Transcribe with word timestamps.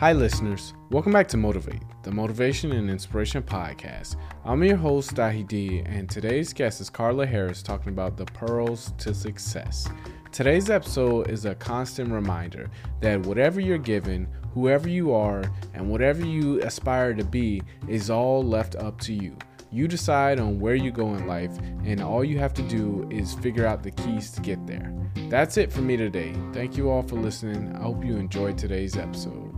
Hi, 0.00 0.14
listeners. 0.14 0.72
Welcome 0.88 1.12
back 1.12 1.28
to 1.28 1.36
Motivate, 1.36 1.82
the 2.04 2.10
Motivation 2.10 2.72
and 2.72 2.88
Inspiration 2.88 3.42
Podcast. 3.42 4.16
I'm 4.46 4.64
your 4.64 4.78
host, 4.78 5.14
Dahi 5.14 5.84
and 5.84 6.08
today's 6.08 6.54
guest 6.54 6.80
is 6.80 6.88
Carla 6.88 7.26
Harris 7.26 7.62
talking 7.62 7.90
about 7.90 8.16
the 8.16 8.24
pearls 8.24 8.94
to 8.96 9.12
success. 9.12 9.90
Today's 10.32 10.70
episode 10.70 11.28
is 11.28 11.44
a 11.44 11.54
constant 11.54 12.10
reminder 12.10 12.70
that 13.02 13.26
whatever 13.26 13.60
you're 13.60 13.76
given, 13.76 14.26
whoever 14.54 14.88
you 14.88 15.12
are, 15.12 15.44
and 15.74 15.90
whatever 15.90 16.24
you 16.24 16.62
aspire 16.62 17.12
to 17.12 17.22
be 17.22 17.60
is 17.86 18.08
all 18.08 18.42
left 18.42 18.76
up 18.76 18.98
to 19.02 19.12
you. 19.12 19.36
You 19.70 19.86
decide 19.86 20.40
on 20.40 20.58
where 20.58 20.76
you 20.76 20.92
go 20.92 21.14
in 21.14 21.26
life, 21.26 21.58
and 21.84 22.00
all 22.00 22.24
you 22.24 22.38
have 22.38 22.54
to 22.54 22.62
do 22.62 23.06
is 23.10 23.34
figure 23.34 23.66
out 23.66 23.82
the 23.82 23.90
keys 23.90 24.30
to 24.30 24.40
get 24.40 24.66
there. 24.66 24.94
That's 25.28 25.58
it 25.58 25.70
for 25.70 25.82
me 25.82 25.98
today. 25.98 26.34
Thank 26.54 26.78
you 26.78 26.88
all 26.88 27.02
for 27.02 27.16
listening. 27.16 27.76
I 27.76 27.82
hope 27.82 28.02
you 28.02 28.16
enjoyed 28.16 28.56
today's 28.56 28.96
episode. 28.96 29.49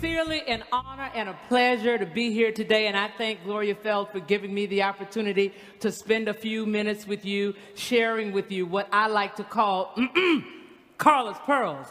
Sincerely 0.00 0.40
an 0.48 0.64
honor 0.72 1.10
and 1.14 1.28
a 1.28 1.38
pleasure 1.48 1.98
to 1.98 2.06
be 2.06 2.32
here 2.32 2.52
today, 2.52 2.86
and 2.86 2.96
I 2.96 3.10
thank 3.18 3.44
Gloria 3.44 3.74
Feldt 3.74 4.10
for 4.12 4.20
giving 4.20 4.54
me 4.54 4.64
the 4.64 4.82
opportunity 4.82 5.52
to 5.80 5.92
spend 5.92 6.26
a 6.26 6.32
few 6.32 6.64
minutes 6.64 7.06
with 7.06 7.26
you, 7.26 7.54
sharing 7.74 8.32
with 8.32 8.50
you 8.50 8.64
what 8.64 8.88
I 8.92 9.08
like 9.08 9.36
to 9.36 9.44
call 9.44 9.94
Carla's 10.96 11.36
Pearls. 11.44 11.86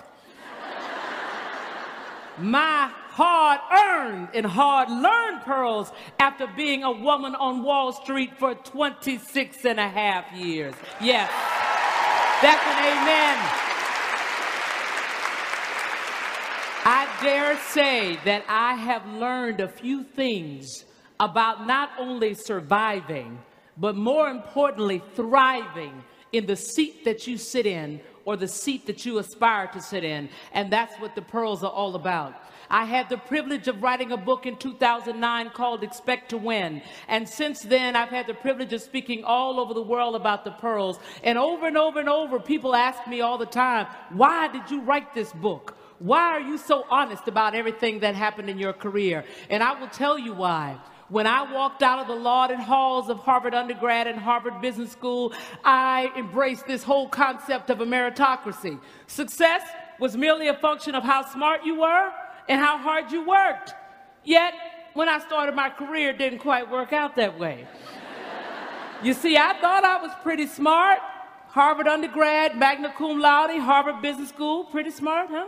My 2.40 2.90
hard 3.09 3.59
earned 3.72 4.30
and 4.34 4.44
hard 4.44 4.89
learned 4.89 5.44
pearls 5.44 5.91
after 6.17 6.48
being 6.48 6.84
a 6.84 6.91
woman 6.91 7.36
on 7.36 7.62
Wall 7.62 7.94
Street 7.94 8.31
for 8.39 8.55
26 8.55 9.66
and 9.66 9.80
a 9.80 9.88
half 9.88 10.34
years. 10.34 10.73
Yes, 11.00 11.30
that's 12.41 12.66
an 12.66 12.97
amen. 12.97 13.69
I 16.86 17.06
dare 17.22 17.58
say 17.58 18.17
that 18.25 18.44
I 18.48 18.75
have 18.75 19.06
learned 19.08 19.59
a 19.59 19.67
few 19.67 20.03
things 20.03 20.86
about 21.20 21.67
not 21.67 21.92
only 21.98 22.34
surviving, 22.34 23.39
but 23.78 23.95
more 23.95 24.30
importantly, 24.30 25.02
thriving 25.16 26.03
in 26.31 26.45
the 26.45 26.56
seat 26.56 27.06
that 27.06 27.28
you 27.28 27.38
sit 27.38 27.66
in 27.66 28.00
or 28.25 28.38
the 28.38 28.47
seat 28.47 28.86
that 28.86 29.06
you 29.06 29.17
aspire 29.17 29.67
to 29.67 29.81
sit 29.81 30.03
in. 30.03 30.30
And 30.53 30.72
that's 30.72 30.95
what 30.97 31.16
the 31.16 31.22
pearls 31.22 31.64
are 31.64 31.72
all 31.72 31.95
about. 31.95 32.36
I 32.70 32.86
had 32.86 33.09
the 33.09 33.17
privilege 33.17 33.67
of 33.67 33.81
writing 33.81 34.12
a 34.12 34.17
book 34.17 34.45
in 34.45 34.56
2009 34.56 35.50
called 35.50 35.84
Expect 35.84 36.30
to 36.30 36.38
Win. 36.38 36.84
And 37.08 37.28
since 37.28 37.62
then, 37.62 37.95
I've 37.95 38.09
had 38.09 38.28
the 38.28 38.36
privilege 38.36 38.73
of 38.73 38.81
speaking 38.81 39.23
all 39.23 39.59
over 39.59 39.73
the 39.73 39.81
world 39.81 40.16
about 40.16 40.44
the 40.44 40.52
pearls. 40.52 41.00
And 41.23 41.38
over 41.38 41.66
and 41.66 41.78
over 41.78 42.00
and 42.00 42.08
over, 42.08 42.40
people 42.40 42.75
ask 42.75 43.08
me 43.08 43.22
all 43.22 43.40
the 43.40 43.47
time, 43.47 43.88
why 44.12 44.50
did 44.50 44.70
you 44.70 44.81
write 44.81 45.16
this 45.16 45.34
book? 45.34 45.75
Why 46.00 46.31
are 46.31 46.39
you 46.39 46.58
so 46.58 46.86
honest 46.89 47.28
about 47.28 47.55
everything 47.55 48.00
that 48.00 48.16
happened 48.16 48.50
in 48.50 48.58
your 48.58 48.73
career? 48.73 49.25
And 49.50 49.61
I 49.61 49.80
will 49.80 49.89
tell 49.89 50.17
you 50.17 50.33
why. 50.33 50.78
When 51.09 51.25
I 51.25 51.52
walked 51.52 51.81
out 51.81 52.00
of 52.00 52.08
the 52.08 52.16
lauded 52.16 52.59
halls 52.59 53.09
of 53.09 53.17
Harvard 53.17 53.56
undergrad 53.56 54.08
and 54.08 54.17
Harvard 54.19 54.61
Business 54.61 54.91
School, 54.91 55.33
I 55.64 56.11
embraced 56.16 56.67
this 56.67 56.83
whole 56.83 57.09
concept 57.09 57.69
of 57.69 57.81
a 57.81 57.86
meritocracy. 57.86 58.80
Success 59.08 59.64
was 60.00 60.16
merely 60.16 60.47
a 60.47 60.53
function 60.53 60.95
of 60.95 61.03
how 61.03 61.25
smart 61.25 61.66
you 61.66 61.81
were 61.81 62.11
and 62.47 62.61
how 62.61 62.78
hard 62.78 63.11
you 63.11 63.28
worked. 63.28 63.73
Yet, 64.23 64.53
when 64.94 65.09
I 65.09 65.19
started 65.19 65.56
my 65.56 65.69
career, 65.69 66.11
it 66.11 66.19
didn't 66.19 66.39
quite 66.39 66.69
work 66.69 66.94
out 66.94 67.16
that 67.16 67.39
way. 67.39 67.67
you 69.03 69.13
see, 69.13 69.36
I 69.36 69.59
thought 69.59 69.84
I 69.84 70.02
was 70.02 70.11
pretty 70.22 70.45
smart. 70.45 71.00
Harvard 71.52 71.88
undergrad, 71.88 72.58
magna 72.58 72.94
cum 72.95 73.19
laude, 73.19 73.59
Harvard 73.59 74.01
Business 74.01 74.29
School. 74.29 74.66
Pretty 74.66 74.91
smart, 74.91 75.29
huh? 75.31 75.47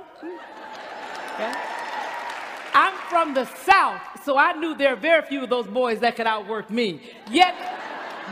I'm 2.74 2.94
from 3.09 3.34
the 3.34 3.46
South, 3.46 4.02
so 4.24 4.38
I 4.38 4.53
knew 4.53 4.76
there 4.76 4.94
are 4.94 4.96
very 4.96 5.22
few 5.22 5.44
of 5.44 5.50
those 5.50 5.68
boys 5.68 6.00
that 6.00 6.16
could 6.16 6.26
outwork 6.26 6.70
me. 6.70 7.02
Yet, 7.30 7.53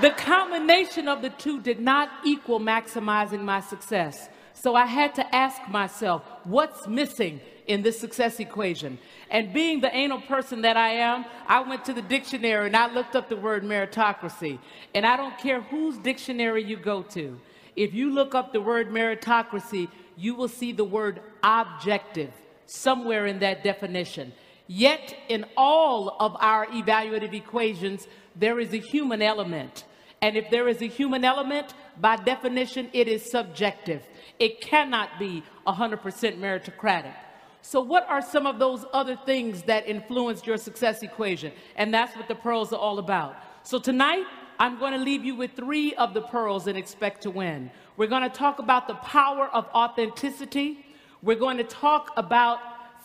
the 0.02 0.12
combination 0.12 1.08
of 1.08 1.22
the 1.22 1.30
two 1.30 1.60
did 1.62 1.80
not 1.80 2.10
equal 2.26 2.60
maximizing 2.60 3.42
my 3.42 3.60
success. 3.60 4.30
So 4.54 4.76
I 4.76 4.86
had 4.86 5.14
to 5.16 5.36
ask 5.36 5.68
myself, 5.70 6.24
what's 6.46 6.88
missing 6.88 7.40
in 7.68 7.82
this 7.82 8.00
success 8.00 8.40
equation? 8.40 8.98
And 9.30 9.54
being 9.54 9.80
the 9.80 9.96
anal 9.96 10.22
person 10.22 10.62
that 10.64 10.76
I 10.76 10.90
am, 10.90 11.26
I 11.48 11.62
went 11.62 11.86
to 11.86 11.94
the 11.94 12.02
dictionary 12.02 12.66
and 12.66 12.76
I 12.76 12.92
looked 12.92 13.16
up 13.16 13.30
the 13.30 13.38
word 13.38 13.64
meritocracy. 13.64 14.58
And 14.96 15.06
I 15.06 15.16
don't 15.18 15.38
care 15.38 15.62
whose 15.62 15.98
dictionary 15.98 16.64
you 16.64 16.78
go 16.78 17.04
to. 17.04 17.40
If 17.80 17.94
you 17.94 18.12
look 18.12 18.36
up 18.36 18.52
the 18.52 18.60
word 18.60 18.90
meritocracy, 18.90 19.88
you 20.18 20.36
will 20.36 20.50
see 20.50 20.74
the 20.74 20.84
word 20.84 21.22
objective 21.42 22.34
somewhere 22.66 23.26
in 23.26 23.40
that 23.40 23.64
definition. 23.64 24.34
Yet, 24.68 25.16
in 25.30 25.46
all 25.56 26.18
of 26.20 26.36
our 26.42 26.66
evaluative 26.66 27.34
equations, 27.34 28.06
there 28.36 28.60
is 28.60 28.74
a 28.74 28.80
human 28.80 29.22
element. 29.22 29.86
And 30.22 30.36
if 30.36 30.50
there 30.52 30.68
is 30.68 30.82
a 30.82 30.88
human 30.88 31.24
element, 31.24 31.74
by 32.02 32.18
definition, 32.18 32.90
it 32.92 33.08
is 33.08 33.32
subjective. 33.32 34.04
It 34.40 34.60
cannot 34.60 35.18
be 35.18 35.42
100% 35.66 36.02
meritocratic. 36.38 37.16
So, 37.62 37.80
what 37.80 38.06
are 38.10 38.22
some 38.22 38.46
of 38.46 38.60
those 38.60 38.86
other 38.92 39.18
things 39.26 39.62
that 39.64 39.88
influenced 39.88 40.46
your 40.46 40.58
success 40.58 41.02
equation? 41.02 41.54
And 41.78 41.94
that's 41.94 42.14
what 42.18 42.28
the 42.28 42.36
pearls 42.36 42.74
are 42.74 42.80
all 42.80 43.00
about. 43.00 43.38
So, 43.64 43.80
tonight, 43.80 44.26
I'm 44.62 44.78
going 44.78 44.92
to 44.92 45.00
leave 45.00 45.24
you 45.24 45.36
with 45.36 45.52
three 45.54 45.94
of 45.96 46.14
the 46.14 46.22
pearls 46.22 46.68
and 46.68 46.78
expect 46.78 47.22
to 47.24 47.30
win. 47.30 47.72
We're 47.96 48.08
going 48.08 48.24
to 48.24 48.30
talk 48.30 48.60
about 48.60 48.90
the 48.90 48.96
power 48.96 49.48
of 49.48 49.66
authenticity. 49.74 50.86
We're 51.22 51.38
going 51.38 51.56
to 51.58 51.64
talk 51.64 52.12
about 52.18 52.60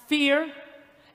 fear 0.08 0.52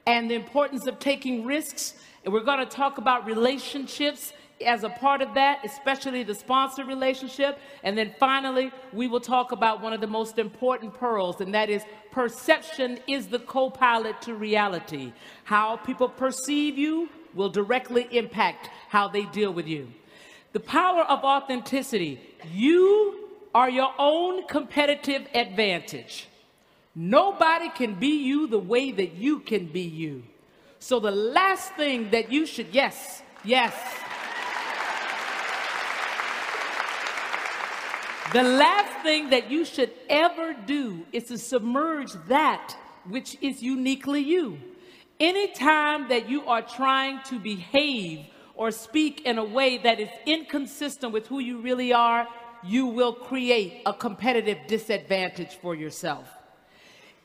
and 0.08 0.32
the 0.32 0.36
importance 0.36 0.88
of 0.88 0.98
taking 0.98 1.46
risks. 1.46 1.96
And 2.24 2.34
we're 2.34 2.46
going 2.46 2.60
to 2.60 2.66
talk 2.66 2.98
about 2.98 3.26
relationships 3.26 4.32
as 4.66 4.86
a 4.86 4.90
part 4.90 5.22
of 5.22 5.34
that, 5.34 5.60
especially 5.66 6.24
the 6.24 6.36
sponsor 6.36 6.86
relationship. 6.86 7.60
And 7.84 7.98
then 7.98 8.16
finally, 8.18 8.72
we 8.94 9.08
will 9.08 9.20
talk 9.20 9.52
about 9.52 9.82
one 9.82 9.92
of 9.92 10.00
the 10.00 10.08
most 10.08 10.40
important 10.40 10.94
pearls, 10.94 11.42
and 11.42 11.54
that 11.54 11.70
is 11.70 11.84
perception 12.12 13.00
is 13.08 13.28
the 13.28 13.40
co 13.40 13.70
pilot 13.70 14.22
to 14.22 14.36
reality. 14.36 15.12
How 15.44 15.76
people 15.76 16.08
perceive 16.08 16.78
you 16.78 17.10
will 17.34 17.50
directly 17.50 18.08
impact 18.12 18.70
how 18.88 19.10
they 19.10 19.26
deal 19.26 19.52
with 19.54 19.68
you. 19.68 19.90
The 20.52 20.60
power 20.60 21.04
of 21.04 21.24
authenticity. 21.24 22.20
You 22.52 23.30
are 23.54 23.70
your 23.70 23.94
own 23.98 24.48
competitive 24.48 25.28
advantage. 25.34 26.28
Nobody 26.96 27.70
can 27.70 27.96
be 27.96 28.24
you 28.24 28.48
the 28.48 28.60
way 28.60 28.92
that 28.92 29.14
you 29.14 29.40
can 29.40 29.68
be 29.68 29.82
you. 29.82 30.24
So 30.80 31.00
the 31.00 31.12
last 31.12 31.74
thing 31.74 32.12
that 32.12 32.32
you 32.32 32.46
should, 32.46 32.68
yes, 32.72 33.22
yes. 33.44 33.74
The 38.34 38.44
last 38.44 39.04
thing 39.04 39.30
that 39.32 39.50
you 39.50 39.66
should 39.66 39.92
ever 40.10 40.54
do 40.54 41.06
is 41.12 41.26
to 41.26 41.38
submerge 41.38 42.14
that 42.28 42.76
which 43.08 43.38
is 43.42 43.62
uniquely 43.64 44.22
you. 44.22 44.60
Anytime 45.20 46.08
that 46.10 46.30
you 46.30 46.46
are 46.46 46.62
trying 46.62 47.22
to 47.26 47.40
behave 47.40 48.26
or 48.60 48.72
speak 48.72 49.22
in 49.26 49.38
a 49.38 49.44
way 49.44 49.78
that 49.78 50.02
is 50.02 50.10
inconsistent 50.26 51.14
with 51.14 51.26
who 51.28 51.40
you 51.40 51.62
really 51.62 51.94
are, 51.94 52.28
you 52.62 52.86
will 52.88 53.14
create 53.14 53.82
a 53.86 53.94
competitive 53.94 54.58
disadvantage 54.68 55.56
for 55.62 55.74
yourself. 55.74 56.28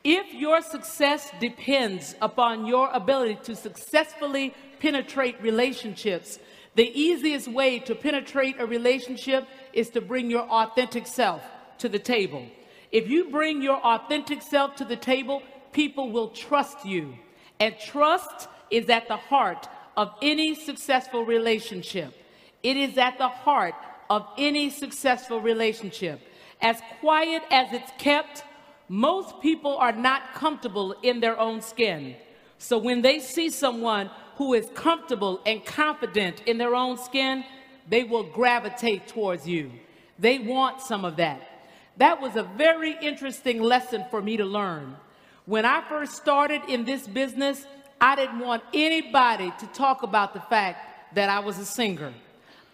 If 0.01 0.33
your 0.33 0.61
success 0.61 1.29
depends 1.41 2.15
upon 2.21 2.65
your 2.65 2.89
ability 2.93 3.39
to 3.43 3.55
successfully 3.57 4.53
penetrate 4.79 5.41
relationships, 5.41 6.39
the 6.75 6.89
easiest 6.97 7.49
way 7.49 7.79
to 7.79 7.95
penetrate 7.95 8.55
a 8.61 8.65
relationship 8.65 9.45
is 9.73 9.89
to 9.89 9.99
bring 9.99 10.31
your 10.31 10.43
authentic 10.43 11.05
self 11.05 11.41
to 11.79 11.89
the 11.89 11.99
table. 11.99 12.45
If 12.93 13.09
you 13.09 13.29
bring 13.29 13.61
your 13.61 13.85
authentic 13.85 14.41
self 14.41 14.77
to 14.77 14.85
the 14.85 14.95
table, 14.95 15.43
people 15.73 16.13
will 16.13 16.29
trust 16.29 16.85
you. 16.85 17.15
And 17.59 17.75
trust 17.77 18.47
is 18.71 18.89
at 18.89 19.09
the 19.09 19.17
heart 19.17 19.67
of 19.97 20.13
any 20.21 20.55
successful 20.55 21.25
relationship. 21.25 22.13
It 22.63 22.77
is 22.77 22.97
at 22.97 23.17
the 23.17 23.27
heart 23.27 23.75
of 24.09 24.27
any 24.37 24.69
successful 24.69 25.41
relationship. 25.41 26.19
As 26.61 26.81
quiet 26.99 27.43
as 27.51 27.73
it's 27.73 27.91
kept, 27.97 28.43
most 28.87 29.41
people 29.41 29.77
are 29.77 29.91
not 29.91 30.33
comfortable 30.33 30.95
in 31.01 31.19
their 31.19 31.39
own 31.39 31.61
skin. 31.61 32.15
So 32.57 32.77
when 32.77 33.01
they 33.01 33.19
see 33.19 33.49
someone 33.49 34.09
who 34.37 34.53
is 34.53 34.67
comfortable 34.73 35.41
and 35.45 35.65
confident 35.65 36.41
in 36.45 36.57
their 36.57 36.75
own 36.75 36.97
skin, 36.97 37.43
they 37.89 38.03
will 38.03 38.23
gravitate 38.23 39.07
towards 39.07 39.47
you. 39.47 39.71
They 40.19 40.39
want 40.39 40.81
some 40.81 41.05
of 41.05 41.17
that. 41.17 41.41
That 41.97 42.21
was 42.21 42.35
a 42.35 42.43
very 42.43 42.97
interesting 43.01 43.61
lesson 43.61 44.05
for 44.09 44.21
me 44.21 44.37
to 44.37 44.45
learn. 44.45 44.95
When 45.45 45.65
I 45.65 45.81
first 45.87 46.13
started 46.15 46.61
in 46.67 46.85
this 46.85 47.07
business, 47.07 47.65
I 48.05 48.15
didn't 48.15 48.37
want 48.37 48.61
anybody 48.71 49.51
to 49.57 49.65
talk 49.73 50.03
about 50.03 50.35
the 50.35 50.39
fact 50.39 51.15
that 51.15 51.27
I 51.27 51.39
was 51.39 51.57
a 51.57 51.65
singer. 51.65 52.13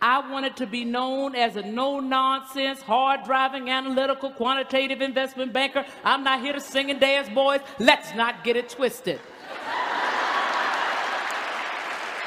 I 0.01 0.29
wanted 0.29 0.57
to 0.57 0.67
be 0.67 0.83
known 0.83 1.35
as 1.35 1.55
a 1.55 1.61
no 1.61 2.01
nonsense, 2.01 2.81
hard 2.81 3.23
driving, 3.23 3.69
analytical, 3.69 4.31
quantitative 4.31 4.99
investment 5.01 5.53
banker. 5.53 5.85
I'm 6.03 6.25
not 6.25 6.41
here 6.41 6.51
to 6.51 6.59
sing 6.59 6.91
and 6.91 6.99
dance, 6.99 7.29
boys. 7.29 7.61
Let's 7.79 8.13
not 8.13 8.43
get 8.43 8.57
it 8.57 8.67
twisted. 8.67 9.21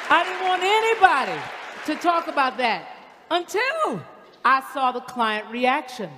I 0.09 0.25
didn't 0.25 0.49
want 0.49 0.63
anybody 0.63 1.39
to 1.85 1.97
talk 2.03 2.29
about 2.29 2.57
that 2.57 2.89
until 3.31 4.03
I 4.43 4.63
saw 4.73 4.93
the 4.93 5.01
client 5.01 5.47
reaction. 5.51 6.09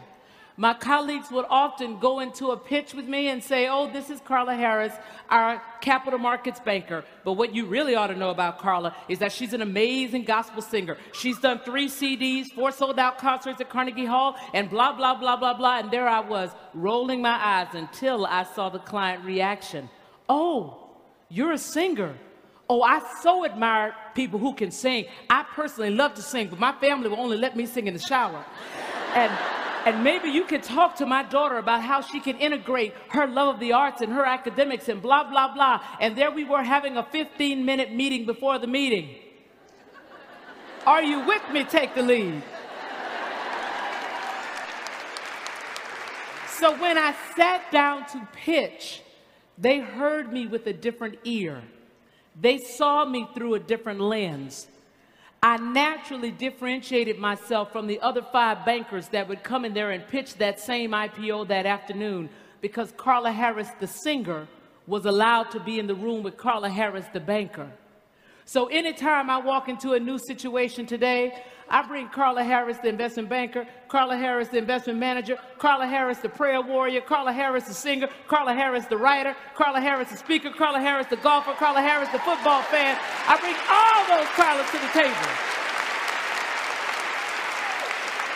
My 0.59 0.73
colleagues 0.73 1.31
would 1.31 1.45
often 1.51 1.99
go 1.99 2.21
into 2.21 2.51
a 2.51 2.57
pitch 2.57 2.95
with 2.95 3.07
me 3.07 3.29
and 3.29 3.45
say, 3.45 3.69
Oh, 3.69 3.91
this 3.93 4.09
is 4.09 4.21
Carla 4.21 4.55
Harris, 4.55 4.93
our 5.29 5.63
capital 5.83 6.19
markets 6.19 6.61
banker. 6.61 7.05
But 7.25 7.35
what 7.35 7.55
you 7.55 7.67
really 7.67 7.95
ought 7.95 8.07
to 8.07 8.17
know 8.17 8.31
about 8.31 8.59
Carla 8.59 8.97
is 9.09 9.19
that 9.19 9.33
she's 9.33 9.53
an 9.53 9.61
amazing 9.61 10.25
gospel 10.25 10.63
singer. 10.63 10.97
She's 11.13 11.39
done 11.39 11.61
three 11.65 11.89
CDs, 11.89 12.47
four 12.47 12.73
sold 12.73 12.99
out 12.99 13.19
concerts 13.19 13.61
at 13.61 13.69
Carnegie 13.69 14.07
Hall, 14.07 14.37
and 14.55 14.71
blah, 14.71 14.97
blah, 14.97 15.15
blah, 15.15 15.37
blah, 15.37 15.53
blah. 15.53 15.81
And 15.81 15.91
there 15.91 16.09
I 16.09 16.21
was, 16.21 16.51
rolling 16.73 17.21
my 17.21 17.37
eyes 17.37 17.75
until 17.75 18.25
I 18.25 18.45
saw 18.45 18.71
the 18.71 18.79
client 18.79 19.25
reaction. 19.25 19.91
Oh, 20.27 20.89
you're 21.29 21.53
a 21.53 21.59
singer. 21.59 22.15
Oh, 22.69 22.83
I 22.83 23.01
so 23.23 23.45
admire 23.45 23.95
people 24.15 24.39
who 24.39 24.55
can 24.55 24.71
sing. 24.71 25.05
I 25.29 25.45
personally 25.55 25.91
love 25.91 26.15
to 26.15 26.23
sing, 26.23 26.49
but 26.49 26.59
my 26.59 26.73
family 26.73 27.11
will 27.11 27.21
only 27.21 27.37
let 27.37 27.57
me 27.57 27.67
sing 27.67 27.87
in 27.87 27.95
the 27.95 28.01
shower. 28.01 28.45
And 29.15 29.33
and 29.87 30.03
maybe 30.03 30.29
you 30.29 30.43
could 30.43 30.65
talk 30.65 30.97
to 30.97 31.07
my 31.07 31.23
daughter 31.23 31.59
about 31.59 31.81
how 31.81 32.01
she 32.01 32.19
can 32.19 32.37
integrate 32.39 32.93
her 33.11 33.25
love 33.25 33.55
of 33.55 33.61
the 33.61 33.73
arts 33.73 34.03
and 34.03 34.13
her 34.13 34.27
academics 34.27 34.89
and 34.89 35.01
blah, 35.01 35.23
blah, 35.31 35.55
blah. 35.55 35.81
And 36.01 36.17
there 36.19 36.33
we 36.33 36.43
were 36.43 36.65
having 36.65 36.97
a 36.97 37.05
15 37.05 37.65
minute 37.65 37.93
meeting 37.93 38.27
before 38.27 38.59
the 38.59 38.67
meeting. 38.67 39.15
Are 40.85 41.05
you 41.05 41.25
with 41.25 41.43
me? 41.53 41.63
Take 41.63 41.95
the 41.95 42.03
lead. 42.03 42.43
So 46.49 46.77
when 46.79 46.99
I 46.99 47.15
sat 47.37 47.71
down 47.71 48.07
to 48.07 48.29
pitch, 48.33 49.03
they 49.57 49.79
heard 49.79 50.33
me 50.33 50.49
with 50.49 50.67
a 50.67 50.73
different 50.73 51.19
ear. 51.23 51.63
They 52.41 52.59
saw 52.59 53.05
me 53.05 53.29
through 53.35 53.55
a 53.55 53.61
different 53.61 54.01
lens. 54.01 54.67
I 55.47 55.59
naturally 55.59 56.33
differentiated 56.33 57.21
myself 57.21 57.71
from 57.71 57.87
the 57.87 58.01
other 58.01 58.21
five 58.21 58.67
bankers 58.67 59.07
that 59.11 59.29
would 59.29 59.45
come 59.45 59.65
in 59.65 59.75
there 59.75 59.93
and 59.93 60.05
pitch 60.05 60.35
that 60.39 60.59
same 60.59 60.91
IPO 60.91 61.47
that 61.47 61.67
afternoon 61.67 62.31
because 62.61 62.93
Carla 62.97 63.31
Harris, 63.31 63.69
the 63.79 63.87
singer, 63.87 64.49
was 64.89 65.05
allowed 65.05 65.53
to 65.53 65.61
be 65.61 65.79
in 65.79 65.87
the 65.87 65.95
room 65.95 66.25
with 66.25 66.37
Carla 66.37 66.69
Harris, 66.69 67.05
the 67.13 67.21
banker. 67.21 67.71
So 68.45 68.67
anytime 68.67 69.31
I 69.31 69.39
walk 69.39 69.69
into 69.69 69.93
a 69.93 70.01
new 70.01 70.19
situation 70.19 70.85
today, 70.85 71.33
I 71.69 71.83
bring 71.83 72.09
Carla 72.09 72.45
Harris, 72.45 72.79
the 72.79 72.89
investment 72.89 73.29
banker, 73.29 73.67
Carla 73.89 74.17
Harris, 74.17 74.49
the 74.49 74.59
investment 74.59 74.99
manager, 75.01 75.37
Carla 75.59 75.87
Harris, 75.87 76.19
the 76.19 76.29
prayer 76.29 76.61
warrior, 76.61 77.01
Carla 77.01 77.33
Harris, 77.33 77.65
the 77.65 77.75
singer, 77.75 78.09
Carla 78.29 78.55
Harris, 78.55 78.87
the 78.87 78.97
writer, 78.97 79.35
Carla 79.57 79.81
Harris, 79.81 80.11
the 80.11 80.17
speaker, 80.17 80.51
Carla 80.51 80.79
Harris, 80.79 81.09
the 81.09 81.17
golfer, 81.17 81.53
Carla 81.55 81.81
Harris, 81.81 82.09
the 82.11 82.21
football 82.21 82.63
fan. 82.63 82.97
I 83.27 83.37
bring 83.41 83.57
all 83.69 84.07
those 84.07 84.29
Carlas 84.37 84.71
to 84.71 84.79
the 84.79 84.93
table. 84.95 85.57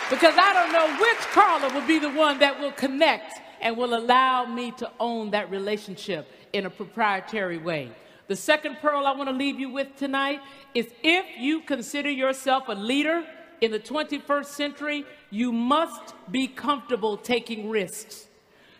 Because 0.09 0.35
I 0.37 0.51
don't 0.51 0.73
know 0.73 0.93
which 0.99 1.19
Carla 1.31 1.73
will 1.73 1.87
be 1.87 1.99
the 1.99 2.09
one 2.09 2.37
that 2.39 2.59
will 2.59 2.73
connect 2.73 3.39
and 3.61 3.77
will 3.77 3.93
allow 3.93 4.45
me 4.45 4.71
to 4.71 4.91
own 4.99 5.31
that 5.31 5.49
relationship 5.49 6.27
in 6.51 6.65
a 6.65 6.69
proprietary 6.69 7.57
way. 7.57 7.91
The 8.31 8.37
second 8.37 8.77
pearl 8.81 9.05
I 9.05 9.11
want 9.11 9.27
to 9.27 9.35
leave 9.35 9.59
you 9.59 9.69
with 9.69 9.97
tonight 9.97 10.39
is 10.73 10.87
if 11.03 11.25
you 11.37 11.59
consider 11.59 12.09
yourself 12.09 12.69
a 12.69 12.73
leader 12.73 13.25
in 13.59 13.71
the 13.71 13.79
21st 13.79 14.45
century, 14.45 15.03
you 15.31 15.51
must 15.51 16.13
be 16.31 16.47
comfortable 16.47 17.17
taking 17.17 17.69
risks. 17.69 18.27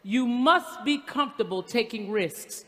You 0.03 0.25
must 0.25 0.85
be 0.85 0.99
comfortable 0.99 1.63
taking 1.63 2.09
risks. 2.09 2.63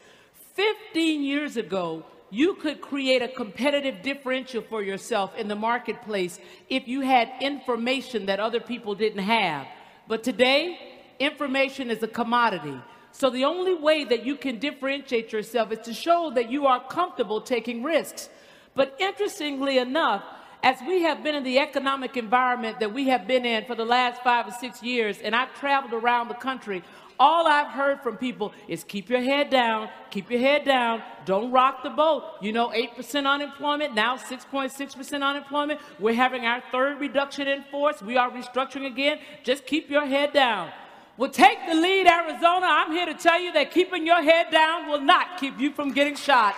15 0.56 1.24
years 1.24 1.56
ago, 1.56 2.04
you 2.30 2.56
could 2.56 2.82
create 2.82 3.22
a 3.22 3.30
competitive 3.30 4.02
differential 4.02 4.62
for 4.62 4.84
yourself 4.84 5.34
in 5.38 5.48
the 5.48 5.56
marketplace 5.56 6.38
if 6.68 6.86
you 6.86 7.00
had 7.00 7.30
information 7.40 8.26
that 8.26 8.42
other 8.42 8.60
people 8.60 8.94
didn't 8.94 9.24
have. 9.24 9.68
But 10.10 10.22
today, 10.22 10.78
information 11.18 11.90
is 11.90 12.04
a 12.04 12.10
commodity. 12.10 12.78
So 13.14 13.30
the 13.30 13.46
only 13.46 13.76
way 13.76 14.04
that 14.06 14.26
you 14.26 14.36
can 14.36 14.58
differentiate 14.58 15.32
yourself 15.32 15.72
is 15.72 15.80
to 15.86 15.94
show 15.94 16.32
that 16.34 16.50
you 16.50 16.66
are 16.66 16.84
comfortable 16.88 17.42
taking 17.42 17.84
risks. 17.84 18.28
But 18.74 18.96
interestingly 19.00 19.78
enough, 19.78 20.24
as 20.64 20.78
we 20.88 21.04
have 21.04 21.24
been 21.24 21.36
in 21.36 21.44
the 21.44 21.60
economic 21.60 22.18
environment 22.18 22.80
that 22.80 22.92
we 22.92 23.10
have 23.10 23.28
been 23.28 23.46
in 23.46 23.66
for 23.66 23.76
the 23.76 23.86
last 23.86 24.24
five 24.24 24.48
or 24.48 24.52
six 24.52 24.82
years, 24.82 25.20
and 25.20 25.36
I've 25.36 25.54
traveled 25.54 25.94
around 25.94 26.30
the 26.30 26.34
country, 26.34 26.84
all 27.20 27.46
I've 27.46 27.68
heard 27.68 28.02
from 28.02 28.18
people 28.18 28.52
is 28.68 28.84
keep 28.84 29.10
your 29.10 29.22
head 29.22 29.52
down, 29.52 29.90
keep 30.10 30.32
your 30.32 30.40
head 30.40 30.66
down, 30.66 31.04
don't 31.26 31.52
rock 31.52 31.84
the 31.84 31.92
boat. 31.92 32.24
You 32.42 32.52
know, 32.52 32.70
8% 32.70 33.28
unemployment, 33.28 33.94
now 33.94 34.18
6.6% 34.18 35.22
unemployment. 35.22 35.80
We're 36.00 36.16
having 36.16 36.46
our 36.46 36.64
third 36.72 37.00
reduction 37.00 37.48
in 37.48 37.64
force. 37.70 38.02
We 38.02 38.18
are 38.18 38.32
restructuring 38.32 38.88
again. 38.88 39.20
Just 39.44 39.68
keep 39.68 39.92
your 39.92 40.08
head 40.08 40.34
down 40.34 40.72
will 41.18 41.30
take 41.30 41.60
the 41.68 41.76
lead, 41.76 42.08
Arizona. 42.08 42.66
I'm 42.68 42.92
here 42.92 43.06
to 43.06 43.14
tell 43.14 43.40
you 43.40 43.54
that 43.54 43.72
keeping 43.72 44.06
your 44.06 44.22
head 44.22 44.52
down 44.52 44.88
will 44.88 45.02
not 45.02 45.38
keep 45.40 45.60
you 45.60 45.72
from 45.72 45.92
getting 45.94 46.16
shot. 46.16 46.56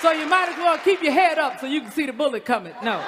So 0.00 0.12
you 0.12 0.26
might 0.26 0.48
as 0.48 0.56
well 0.58 0.78
keep 0.78 1.02
your 1.02 1.12
head 1.12 1.38
up 1.38 1.58
so 1.58 1.66
you 1.66 1.80
can 1.80 1.90
see 1.90 2.06
the 2.06 2.12
bullet 2.12 2.44
coming. 2.44 2.72
No. 2.82 3.02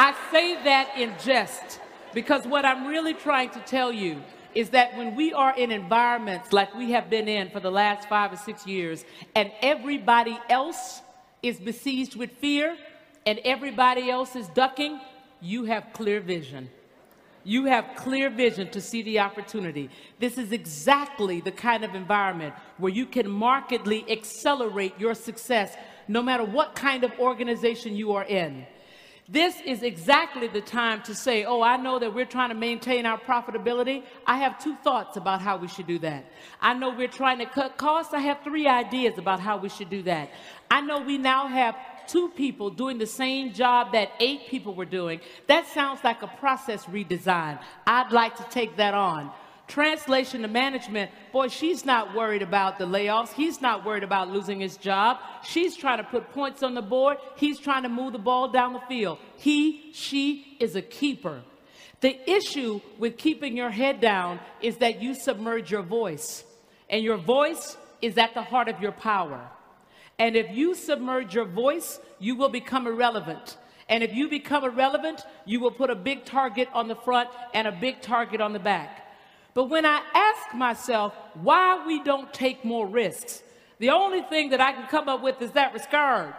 I 0.00 0.14
say 0.32 0.54
that 0.64 0.96
in 0.96 1.12
jest 1.22 1.80
because 2.14 2.46
what 2.46 2.64
I'm 2.64 2.86
really 2.86 3.14
trying 3.14 3.50
to 3.50 3.60
tell 3.60 3.92
you 3.92 4.22
is 4.54 4.70
that 4.70 4.96
when 4.96 5.14
we 5.14 5.34
are 5.34 5.54
in 5.56 5.70
environments 5.70 6.52
like 6.52 6.74
we 6.74 6.92
have 6.92 7.10
been 7.10 7.28
in 7.28 7.50
for 7.50 7.60
the 7.60 7.70
last 7.70 8.08
five 8.08 8.32
or 8.32 8.36
six 8.36 8.66
years 8.66 9.04
and 9.34 9.52
everybody 9.60 10.38
else 10.48 11.02
is 11.42 11.60
besieged 11.60 12.16
with 12.16 12.30
fear 12.32 12.76
and 13.28 13.38
everybody 13.44 14.10
else 14.10 14.34
is 14.34 14.48
ducking, 14.48 14.98
you 15.42 15.64
have 15.64 15.92
clear 15.92 16.18
vision. 16.18 16.70
You 17.44 17.66
have 17.66 17.84
clear 17.94 18.30
vision 18.30 18.70
to 18.70 18.80
see 18.80 19.02
the 19.02 19.18
opportunity. 19.18 19.90
This 20.18 20.38
is 20.38 20.50
exactly 20.50 21.42
the 21.42 21.52
kind 21.52 21.84
of 21.84 21.94
environment 21.94 22.54
where 22.78 22.90
you 22.90 23.04
can 23.04 23.30
markedly 23.30 24.10
accelerate 24.10 24.98
your 24.98 25.12
success 25.12 25.76
no 26.08 26.22
matter 26.22 26.42
what 26.42 26.74
kind 26.74 27.04
of 27.04 27.12
organization 27.18 27.94
you 27.94 28.12
are 28.12 28.24
in. 28.24 28.66
This 29.28 29.60
is 29.60 29.82
exactly 29.82 30.48
the 30.48 30.62
time 30.62 31.02
to 31.02 31.14
say, 31.14 31.44
oh, 31.44 31.60
I 31.60 31.76
know 31.76 31.98
that 31.98 32.14
we're 32.14 32.24
trying 32.24 32.48
to 32.48 32.54
maintain 32.54 33.04
our 33.04 33.18
profitability. 33.18 34.04
I 34.26 34.38
have 34.38 34.58
two 34.58 34.74
thoughts 34.76 35.18
about 35.18 35.42
how 35.42 35.58
we 35.58 35.68
should 35.68 35.86
do 35.86 35.98
that. 35.98 36.24
I 36.62 36.72
know 36.72 36.94
we're 36.94 37.08
trying 37.08 37.40
to 37.40 37.46
cut 37.46 37.76
costs. 37.76 38.14
I 38.14 38.20
have 38.20 38.38
three 38.42 38.66
ideas 38.66 39.18
about 39.18 39.38
how 39.38 39.58
we 39.58 39.68
should 39.68 39.90
do 39.90 40.02
that. 40.04 40.30
I 40.70 40.80
know 40.80 41.02
we 41.02 41.18
now 41.18 41.46
have 41.46 41.76
two 42.08 42.28
people 42.30 42.70
doing 42.70 42.98
the 42.98 43.06
same 43.06 43.52
job 43.52 43.92
that 43.92 44.10
eight 44.20 44.48
people 44.48 44.74
were 44.74 44.84
doing. 44.84 45.20
That 45.46 45.66
sounds 45.66 46.02
like 46.02 46.22
a 46.22 46.26
process 46.26 46.84
redesign. 46.86 47.58
I'd 47.86 48.12
like 48.12 48.36
to 48.36 48.46
take 48.50 48.76
that 48.76 48.94
on. 48.94 49.30
Translation 49.66 50.40
to 50.42 50.48
management, 50.48 51.10
boy, 51.30 51.48
she's 51.48 51.84
not 51.84 52.14
worried 52.14 52.40
about 52.40 52.78
the 52.78 52.86
layoffs. 52.86 53.34
He's 53.34 53.60
not 53.60 53.84
worried 53.84 54.02
about 54.02 54.30
losing 54.30 54.60
his 54.60 54.78
job. 54.78 55.18
She's 55.44 55.76
trying 55.76 55.98
to 55.98 56.04
put 56.04 56.32
points 56.32 56.62
on 56.62 56.74
the 56.74 56.80
board. 56.80 57.18
He's 57.36 57.58
trying 57.58 57.82
to 57.82 57.90
move 57.90 58.14
the 58.14 58.18
ball 58.18 58.48
down 58.48 58.72
the 58.72 58.80
field. 58.88 59.18
He, 59.36 59.92
she 59.92 60.56
is 60.58 60.74
a 60.74 60.80
keeper. 60.80 61.42
The 62.00 62.30
issue 62.30 62.80
with 62.98 63.18
keeping 63.18 63.56
your 63.58 63.70
head 63.70 64.00
down 64.00 64.40
is 64.62 64.78
that 64.78 65.02
you 65.02 65.14
submerge 65.14 65.70
your 65.70 65.82
voice, 65.82 66.44
and 66.88 67.04
your 67.04 67.18
voice 67.18 67.76
is 68.00 68.16
at 68.16 68.32
the 68.32 68.42
heart 68.42 68.68
of 68.68 68.80
your 68.80 68.92
power. 68.92 69.50
And 70.18 70.36
if 70.36 70.50
you 70.50 70.74
submerge 70.74 71.34
your 71.34 71.44
voice, 71.44 72.00
you 72.18 72.34
will 72.34 72.48
become 72.48 72.86
irrelevant. 72.86 73.56
And 73.88 74.02
if 74.02 74.12
you 74.12 74.28
become 74.28 74.64
irrelevant, 74.64 75.24
you 75.46 75.60
will 75.60 75.70
put 75.70 75.90
a 75.90 75.94
big 75.94 76.24
target 76.24 76.68
on 76.74 76.88
the 76.88 76.96
front 76.96 77.30
and 77.54 77.66
a 77.66 77.72
big 77.72 78.02
target 78.02 78.40
on 78.40 78.52
the 78.52 78.58
back. 78.58 79.06
But 79.54 79.64
when 79.64 79.86
I 79.86 80.02
ask 80.14 80.54
myself 80.54 81.14
why 81.34 81.84
we 81.86 82.02
don't 82.02 82.32
take 82.34 82.64
more 82.64 82.86
risks, 82.86 83.42
the 83.78 83.90
only 83.90 84.22
thing 84.22 84.50
that 84.50 84.60
I 84.60 84.72
can 84.72 84.86
come 84.88 85.08
up 85.08 85.22
with 85.22 85.40
is 85.40 85.52
that 85.52 85.72
we're 85.72 85.78
scared. 85.78 86.34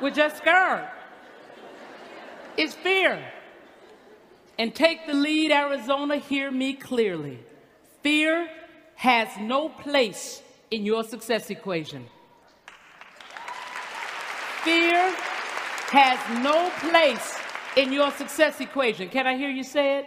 we're 0.00 0.10
just 0.10 0.38
scared. 0.38 0.88
It's 2.56 2.74
fear. 2.74 3.22
And 4.58 4.74
take 4.74 5.06
the 5.06 5.14
lead, 5.14 5.50
Arizona, 5.50 6.16
hear 6.16 6.50
me 6.50 6.74
clearly. 6.74 7.38
Fear 8.02 8.48
has 8.94 9.28
no 9.40 9.68
place 9.68 10.42
in 10.70 10.84
your 10.84 11.02
success 11.02 11.50
equation. 11.50 12.06
Fear 14.62 15.14
has 15.90 16.42
no 16.44 16.70
place 16.90 17.38
in 17.76 17.92
your 17.92 18.10
success 18.12 18.60
equation. 18.60 19.08
Can 19.08 19.26
I 19.26 19.36
hear 19.36 19.48
you 19.48 19.64
say 19.64 19.98
it? 19.98 20.06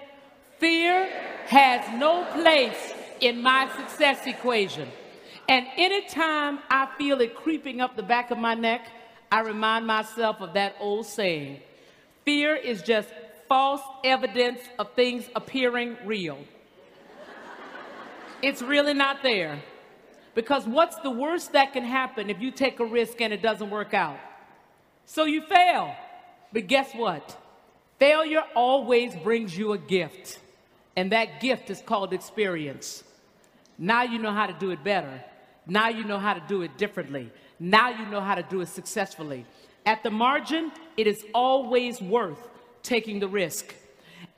Fear 0.59 1.09
has 1.47 1.99
no 1.99 2.23
place 2.31 2.93
in 3.19 3.41
my 3.41 3.69
success 3.75 4.25
equation. 4.25 4.89
And 5.49 5.65
anytime 5.75 6.59
I 6.69 6.87
feel 6.97 7.19
it 7.21 7.35
creeping 7.35 7.81
up 7.81 7.95
the 7.95 8.03
back 8.03 8.31
of 8.31 8.37
my 8.37 8.53
neck, 8.53 8.87
I 9.31 9.41
remind 9.41 9.85
myself 9.85 10.39
of 10.39 10.53
that 10.53 10.75
old 10.79 11.05
saying 11.05 11.59
fear 12.23 12.55
is 12.55 12.81
just 12.81 13.09
false 13.49 13.81
evidence 14.03 14.61
of 14.79 14.93
things 14.93 15.27
appearing 15.35 15.97
real. 16.05 16.37
it's 18.41 18.61
really 18.61 18.93
not 18.93 19.23
there. 19.23 19.61
Because 20.35 20.65
what's 20.65 20.95
the 20.97 21.11
worst 21.11 21.53
that 21.53 21.73
can 21.73 21.83
happen 21.83 22.29
if 22.29 22.41
you 22.41 22.51
take 22.51 22.79
a 22.79 22.85
risk 22.85 23.21
and 23.21 23.31
it 23.31 23.41
doesn't 23.41 23.69
work 23.69 23.93
out? 23.93 24.17
So 25.05 25.25
you 25.25 25.41
fail. 25.41 25.95
But 26.51 26.67
guess 26.67 26.93
what? 26.93 27.37
Failure 27.99 28.43
always 28.55 29.15
brings 29.15 29.57
you 29.57 29.73
a 29.73 29.77
gift. 29.77 30.39
And 30.95 31.11
that 31.11 31.39
gift 31.41 31.69
is 31.69 31.81
called 31.81 32.13
experience. 32.13 33.03
Now 33.77 34.03
you 34.03 34.19
know 34.19 34.31
how 34.31 34.47
to 34.47 34.53
do 34.53 34.71
it 34.71 34.83
better. 34.83 35.23
Now 35.65 35.89
you 35.89 36.03
know 36.03 36.19
how 36.19 36.33
to 36.33 36.43
do 36.47 36.61
it 36.61 36.77
differently. 36.77 37.31
Now 37.59 37.89
you 37.89 38.05
know 38.07 38.21
how 38.21 38.35
to 38.35 38.43
do 38.43 38.61
it 38.61 38.67
successfully. 38.67 39.45
At 39.85 40.03
the 40.03 40.11
margin, 40.11 40.71
it 40.97 41.07
is 41.07 41.25
always 41.33 42.01
worth 42.01 42.49
taking 42.83 43.19
the 43.19 43.27
risk. 43.27 43.73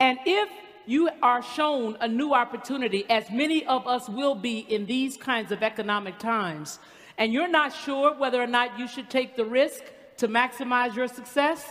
And 0.00 0.18
if 0.24 0.48
you 0.86 1.10
are 1.22 1.42
shown 1.42 1.96
a 2.00 2.08
new 2.08 2.32
opportunity, 2.32 3.04
as 3.10 3.30
many 3.30 3.64
of 3.66 3.86
us 3.86 4.08
will 4.08 4.34
be 4.34 4.60
in 4.60 4.86
these 4.86 5.16
kinds 5.16 5.52
of 5.52 5.62
economic 5.62 6.18
times, 6.18 6.78
and 7.18 7.32
you're 7.32 7.48
not 7.48 7.72
sure 7.72 8.14
whether 8.14 8.40
or 8.40 8.46
not 8.46 8.78
you 8.78 8.86
should 8.86 9.10
take 9.10 9.36
the 9.36 9.44
risk 9.44 9.82
to 10.18 10.28
maximize 10.28 10.94
your 10.94 11.08
success, 11.08 11.64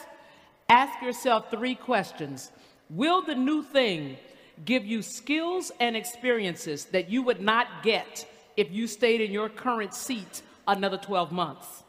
ask 0.69 1.01
yourself 1.01 1.50
three 1.50 1.75
questions. 1.75 2.51
Will 2.89 3.22
the 3.22 3.36
new 3.36 3.63
thing 3.63 4.17
give 4.63 4.86
you 4.86 5.01
skills 5.01 5.72
and 5.79 5.95
experiences 5.95 6.86
that 6.86 7.10
you 7.10 7.22
would 7.24 7.41
not 7.41 7.67
get 7.84 8.27
if 8.57 8.72
you 8.72 8.88
stayed 8.88 9.22
in 9.22 9.31
your 9.31 9.50
current 9.50 9.93
seat 9.93 10.41
another 10.67 10.98
12 10.98 11.31
months? 11.31 11.84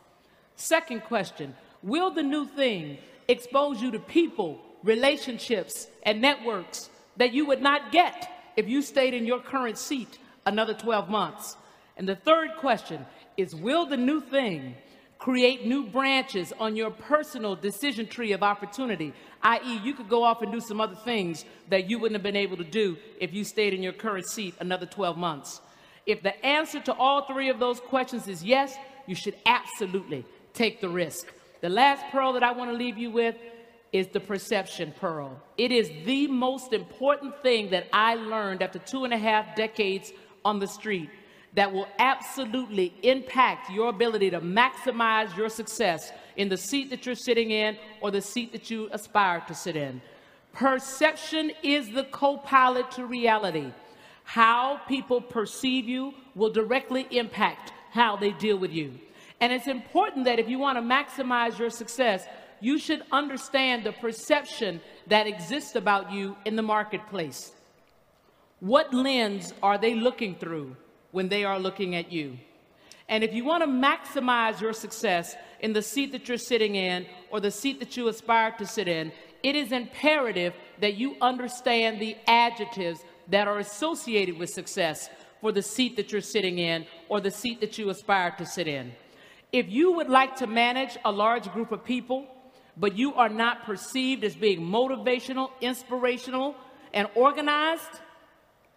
Second 0.57 1.03
question 1.05 1.55
Will 1.83 2.11
the 2.11 2.23
new 2.23 2.47
thing 2.47 2.99
expose 3.29 3.83
you 3.83 3.91
to 3.91 3.99
people, 3.99 4.61
relationships, 4.83 5.89
and 6.03 6.21
networks 6.21 6.91
that 7.17 7.33
you 7.33 7.47
would 7.47 7.63
not 7.63 7.93
get 7.93 8.31
if 8.57 8.69
you 8.69 8.83
stayed 8.83 9.15
in 9.15 9.27
your 9.27 9.41
current 9.41 9.79
seat 9.79 10.19
another 10.45 10.75
12 10.75 11.09
months? 11.09 11.57
And 11.97 12.09
the 12.09 12.17
third 12.17 12.57
question 12.59 13.05
is 13.37 13.55
Will 13.55 13.87
the 13.87 13.97
new 13.97 14.21
thing 14.21 14.75
create 15.19 15.67
new 15.67 15.87
branches 15.87 16.53
on 16.61 16.77
your 16.77 16.91
personal 16.91 17.57
decision 17.57 18.07
tree 18.07 18.33
of 18.33 18.43
opportunity, 18.43 19.13
i.e., 19.43 19.81
you 19.83 19.95
could 19.95 20.09
go 20.09 20.23
off 20.23 20.43
and 20.43 20.53
do 20.53 20.61
some 20.61 20.81
other 20.81 20.95
things 20.95 21.45
that 21.69 21.89
you 21.89 21.99
wouldn't 21.99 22.17
have 22.17 22.23
been 22.23 22.37
able 22.37 22.57
to 22.57 22.65
do 22.65 22.97
if 23.19 23.33
you 23.33 23.43
stayed 23.45 23.73
in 23.73 23.83
your 23.83 23.93
current 23.93 24.27
seat 24.27 24.55
another 24.61 24.87
12 24.87 25.17
months. 25.17 25.61
If 26.05 26.23
the 26.23 26.45
answer 26.45 26.81
to 26.81 26.95
all 26.95 27.23
three 27.23 27.49
of 27.49 27.59
those 27.59 27.81
questions 27.81 28.29
is 28.29 28.45
yes, 28.45 28.77
you 29.07 29.15
should 29.15 29.37
absolutely 29.47 30.25
take 30.53 30.81
the 30.81 30.89
risk. 30.89 31.33
The 31.61 31.69
last 31.69 32.05
pearl 32.13 32.33
that 32.35 32.43
I 32.43 32.53
want 32.53 32.71
to 32.71 32.77
leave 32.77 32.99
you 32.99 33.11
with 33.11 33.37
is 33.97 34.09
the 34.09 34.21
perception 34.21 34.93
pearl. 35.01 35.41
It 35.57 35.73
is 35.73 35.91
the 36.05 36.27
most 36.27 36.75
important 36.75 37.43
thing 37.43 37.71
that 37.71 37.87
I 37.95 38.15
learned 38.15 38.63
after 38.63 38.79
two 38.79 39.05
and 39.05 39.15
a 39.15 39.19
half 39.19 39.57
decades 39.57 40.13
on 40.45 40.59
the 40.59 40.67
street 40.67 41.09
that 41.55 41.73
will 41.73 41.89
absolutely 41.99 42.93
impact 43.03 43.71
your 43.71 43.89
ability 43.89 44.29
to 44.31 44.41
maximize 44.43 45.35
your 45.35 45.49
success 45.49 46.13
in 46.37 46.51
the 46.51 46.59
seat 46.59 46.91
that 46.91 47.07
you're 47.07 47.15
sitting 47.15 47.51
in 47.51 47.79
or 48.03 48.11
the 48.11 48.21
seat 48.21 48.53
that 48.53 48.71
you 48.71 48.91
aspire 48.93 49.43
to 49.49 49.55
sit 49.55 49.77
in. 49.77 50.03
Perception 50.53 51.51
is 51.63 51.91
the 51.91 52.05
co 52.05 52.37
pilot 52.37 52.91
to 52.91 53.07
reality. 53.07 53.73
How 54.25 54.79
people 54.87 55.23
perceive 55.23 55.89
you 55.89 56.13
will 56.35 56.51
directly 56.51 57.07
impact 57.11 57.73
how 57.93 58.17
they 58.17 58.33
deal 58.33 58.59
with 58.59 58.73
you. 58.73 58.99
And 59.41 59.53
it's 59.53 59.69
important 59.69 60.27
that 60.27 60.39
if 60.39 60.49
you 60.49 60.59
want 60.59 60.77
to 60.77 60.83
maximize 60.83 61.59
your 61.59 61.71
success, 61.71 62.27
you 62.61 62.79
should 62.79 63.03
understand 63.13 63.85
the 63.85 63.93
perception 63.93 64.81
that 65.07 65.27
exists 65.27 65.77
about 65.77 66.13
you 66.13 66.37
in 66.45 66.57
the 66.57 66.63
marketplace. 66.63 67.53
What 68.61 68.93
lens 68.95 69.53
are 69.63 69.79
they 69.79 69.95
looking 69.95 70.35
through? 70.37 70.77
when 71.17 71.31
they 71.31 71.45
are 71.45 71.59
looking 71.59 71.95
at 71.95 72.13
you. 72.13 72.37
And 73.09 73.25
if 73.25 73.33
you 73.33 73.43
want 73.43 73.63
to 73.63 73.67
maximize 73.67 74.61
your 74.61 74.75
success 74.75 75.35
in 75.61 75.73
the 75.73 75.81
seat 75.81 76.13
that 76.13 76.29
you're 76.29 76.37
sitting 76.37 76.75
in 76.75 77.07
or 77.31 77.41
the 77.41 77.51
seat 77.51 77.81
that 77.81 77.97
you 77.97 78.09
aspire 78.09 78.51
to 78.59 78.67
sit 78.67 78.87
in, 78.87 79.11
it 79.43 79.57
is 79.57 79.73
imperative 79.73 80.53
that 80.81 80.97
you 80.97 81.17
understand 81.23 82.01
the 82.01 82.19
adjectives 82.27 83.01
that 83.29 83.49
are 83.49 83.61
associated 83.61 84.37
with 84.37 84.51
success 84.51 85.09
for 85.41 85.53
the 85.53 85.63
seat 85.63 85.97
that 85.97 86.13
you're 86.13 86.21
sitting 86.21 86.59
in 86.59 86.85
or 87.09 87.19
the 87.19 87.31
seat 87.31 87.63
that 87.63 87.79
you 87.79 87.89
aspire 87.89 88.35
to 88.37 88.45
sit 88.45 88.69
in. 88.69 88.93
If 89.53 89.71
you 89.71 89.93
would 89.93 90.11
like 90.11 90.37
to 90.37 90.47
manage 90.47 90.99
a 91.03 91.11
large 91.11 91.51
group 91.51 91.73
of 91.73 91.83
people, 91.83 92.27
but 92.77 92.97
you 92.97 93.15
are 93.15 93.29
not 93.29 93.65
perceived 93.65 94.25
as 94.25 94.35
being 94.35 94.61
motivational, 94.61 95.51
inspirational, 95.61 96.55
and 96.93 97.09
organized, 97.15 98.01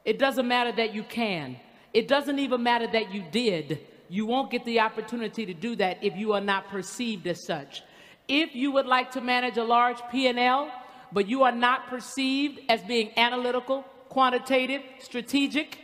it 0.06 0.18
doesn't 0.18 0.48
matter 0.48 0.72
that 0.72 0.94
you 0.94 1.04
can. 1.04 1.58
It 1.94 2.08
doesn't 2.08 2.40
even 2.40 2.64
matter 2.64 2.88
that 2.88 3.14
you 3.14 3.24
did. 3.32 3.80
You 4.10 4.26
won't 4.26 4.52
get 4.52 4.66
the 4.66 4.80
opportunity 4.80 5.46
to 5.46 5.54
do 5.54 5.76
that 5.76 6.04
if 6.04 6.16
you 6.16 6.34
are 6.34 6.42
not 6.42 6.70
perceived 6.70 7.28
as 7.28 7.46
such. 7.46 7.84
If 8.28 8.56
you 8.56 8.72
would 8.72 8.86
like 8.86 9.12
to 9.12 9.22
manage 9.22 9.58
a 9.58 9.64
large 9.64 10.00
P&L, 10.12 10.72
but 11.12 11.28
you 11.28 11.44
are 11.44 11.52
not 11.52 11.88
perceived 11.88 12.60
as 12.70 12.82
being 12.84 13.12
analytical, 13.18 13.84
quantitative, 14.10 14.82
strategic, 15.00 15.80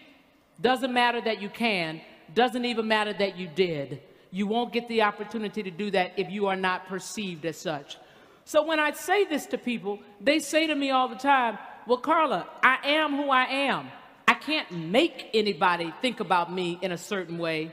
doesn't 0.62 0.94
matter 0.94 1.22
that 1.22 1.42
you 1.42 1.50
can, 1.50 2.02
doesn't 2.34 2.66
even 2.66 2.88
matter 2.88 3.14
that 3.14 3.38
you 3.38 3.48
did. 3.48 4.02
You 4.32 4.48
won't 4.48 4.74
get 4.74 4.88
the 4.88 5.02
opportunity 5.02 5.64
to 5.64 5.72
do 5.72 5.92
that 5.92 6.14
if 6.18 6.30
you 6.30 6.48
are 6.48 6.56
not 6.56 6.88
perceived 6.88 7.46
as 7.46 7.58
such. 7.58 7.98
So 8.46 8.64
when 8.64 8.80
I 8.80 8.92
say 8.92 9.26
this 9.26 9.48
to 9.48 9.58
people, 9.58 10.00
they 10.22 10.38
say 10.38 10.68
to 10.68 10.76
me 10.76 10.92
all 10.92 11.08
the 11.08 11.16
time, 11.16 11.58
well, 11.88 11.98
Carla, 11.98 12.48
I 12.62 12.78
am 12.84 13.16
who 13.16 13.30
I 13.30 13.46
am. 13.46 13.90
I 14.28 14.36
can't 14.36 14.72
make 14.72 15.32
anybody 15.34 15.92
think 16.02 16.20
about 16.20 16.54
me 16.54 16.78
in 16.84 16.92
a 16.92 16.98
certain 16.98 17.40
way. 17.40 17.72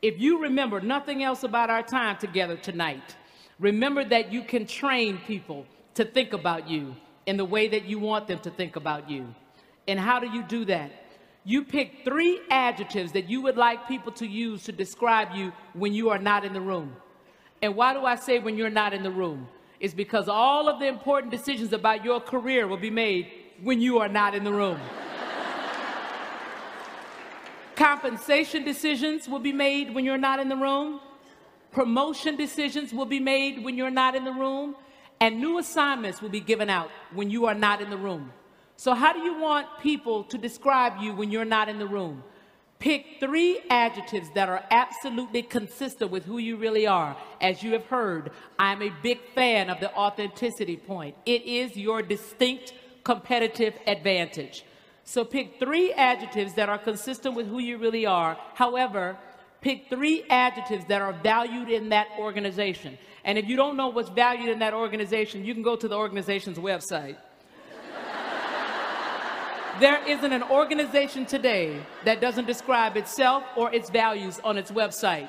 If 0.00 0.18
you 0.18 0.42
remember 0.42 0.80
nothing 0.80 1.22
else 1.22 1.42
about 1.42 1.68
our 1.68 1.82
time 1.82 2.16
together 2.16 2.56
tonight, 2.56 3.14
remember 3.58 4.04
that 4.04 4.32
you 4.32 4.42
can 4.42 4.66
train 4.66 5.18
people 5.26 5.66
to 5.94 6.04
think 6.04 6.32
about 6.32 6.68
you 6.68 6.96
in 7.26 7.36
the 7.36 7.44
way 7.44 7.68
that 7.68 7.84
you 7.84 7.98
want 7.98 8.26
them 8.26 8.38
to 8.40 8.50
think 8.50 8.76
about 8.76 9.10
you. 9.10 9.34
And 9.86 10.00
how 10.00 10.18
do 10.18 10.28
you 10.28 10.42
do 10.42 10.64
that? 10.66 10.90
You 11.44 11.62
pick 11.62 12.04
three 12.04 12.40
adjectives 12.50 13.12
that 13.12 13.28
you 13.28 13.42
would 13.42 13.56
like 13.56 13.86
people 13.86 14.12
to 14.12 14.26
use 14.26 14.64
to 14.64 14.72
describe 14.72 15.34
you 15.34 15.52
when 15.74 15.92
you 15.92 16.08
are 16.08 16.18
not 16.18 16.44
in 16.44 16.54
the 16.54 16.60
room. 16.60 16.96
And 17.60 17.76
why 17.76 17.92
do 17.92 18.04
I 18.04 18.16
say 18.16 18.38
when 18.38 18.56
you're 18.56 18.70
not 18.70 18.94
in 18.94 19.02
the 19.02 19.10
room? 19.10 19.48
It's 19.80 19.94
because 19.94 20.28
all 20.28 20.68
of 20.68 20.78
the 20.78 20.86
important 20.86 21.30
decisions 21.30 21.72
about 21.72 22.04
your 22.04 22.20
career 22.20 22.66
will 22.66 22.76
be 22.76 22.90
made 22.90 23.30
when 23.62 23.80
you 23.80 23.98
are 23.98 24.08
not 24.08 24.34
in 24.34 24.44
the 24.44 24.52
room. 24.52 24.80
Compensation 27.76 28.64
decisions 28.64 29.28
will 29.28 29.38
be 29.38 29.52
made 29.52 29.94
when 29.94 30.04
you're 30.04 30.18
not 30.18 30.40
in 30.40 30.48
the 30.48 30.56
room. 30.56 31.00
Promotion 31.72 32.36
decisions 32.36 32.92
will 32.92 33.06
be 33.06 33.20
made 33.20 33.62
when 33.62 33.76
you're 33.76 33.90
not 33.90 34.14
in 34.14 34.24
the 34.24 34.32
room. 34.32 34.76
And 35.20 35.40
new 35.40 35.58
assignments 35.58 36.22
will 36.22 36.28
be 36.28 36.40
given 36.40 36.70
out 36.70 36.90
when 37.12 37.30
you 37.30 37.46
are 37.46 37.54
not 37.54 37.80
in 37.80 37.90
the 37.90 37.96
room. 37.96 38.32
So, 38.76 38.94
how 38.94 39.12
do 39.12 39.20
you 39.20 39.38
want 39.38 39.66
people 39.80 40.24
to 40.24 40.36
describe 40.36 41.00
you 41.00 41.14
when 41.14 41.30
you're 41.30 41.46
not 41.46 41.68
in 41.68 41.78
the 41.78 41.86
room? 41.86 42.22
Pick 42.78 43.16
three 43.20 43.60
adjectives 43.70 44.28
that 44.34 44.48
are 44.48 44.62
absolutely 44.70 45.42
consistent 45.42 46.10
with 46.10 46.24
who 46.24 46.38
you 46.38 46.56
really 46.56 46.86
are. 46.86 47.16
As 47.40 47.62
you 47.62 47.72
have 47.72 47.86
heard, 47.86 48.32
I'm 48.58 48.82
a 48.82 48.92
big 49.02 49.18
fan 49.34 49.70
of 49.70 49.80
the 49.80 49.94
authenticity 49.94 50.76
point. 50.76 51.16
It 51.24 51.42
is 51.42 51.76
your 51.76 52.02
distinct 52.02 52.74
competitive 53.02 53.74
advantage. 53.86 54.64
So 55.04 55.24
pick 55.24 55.58
three 55.58 55.92
adjectives 55.92 56.54
that 56.54 56.68
are 56.68 56.78
consistent 56.78 57.34
with 57.34 57.46
who 57.46 57.60
you 57.60 57.78
really 57.78 58.04
are. 58.04 58.36
However, 58.54 59.16
pick 59.62 59.88
three 59.88 60.24
adjectives 60.28 60.84
that 60.88 61.00
are 61.00 61.12
valued 61.12 61.70
in 61.70 61.88
that 61.90 62.08
organization. 62.18 62.98
And 63.24 63.38
if 63.38 63.46
you 63.46 63.56
don't 63.56 63.76
know 63.76 63.88
what's 63.88 64.10
valued 64.10 64.50
in 64.50 64.58
that 64.58 64.74
organization, 64.74 65.44
you 65.44 65.54
can 65.54 65.62
go 65.62 65.76
to 65.76 65.88
the 65.88 65.96
organization's 65.96 66.58
website. 66.58 67.16
There 69.80 70.02
isn't 70.08 70.32
an 70.32 70.42
organization 70.44 71.26
today 71.26 71.80
that 72.04 72.20
doesn't 72.20 72.46
describe 72.46 72.96
itself 72.96 73.44
or 73.56 73.72
its 73.74 73.90
values 73.90 74.40
on 74.42 74.56
its 74.56 74.70
website. 74.70 75.28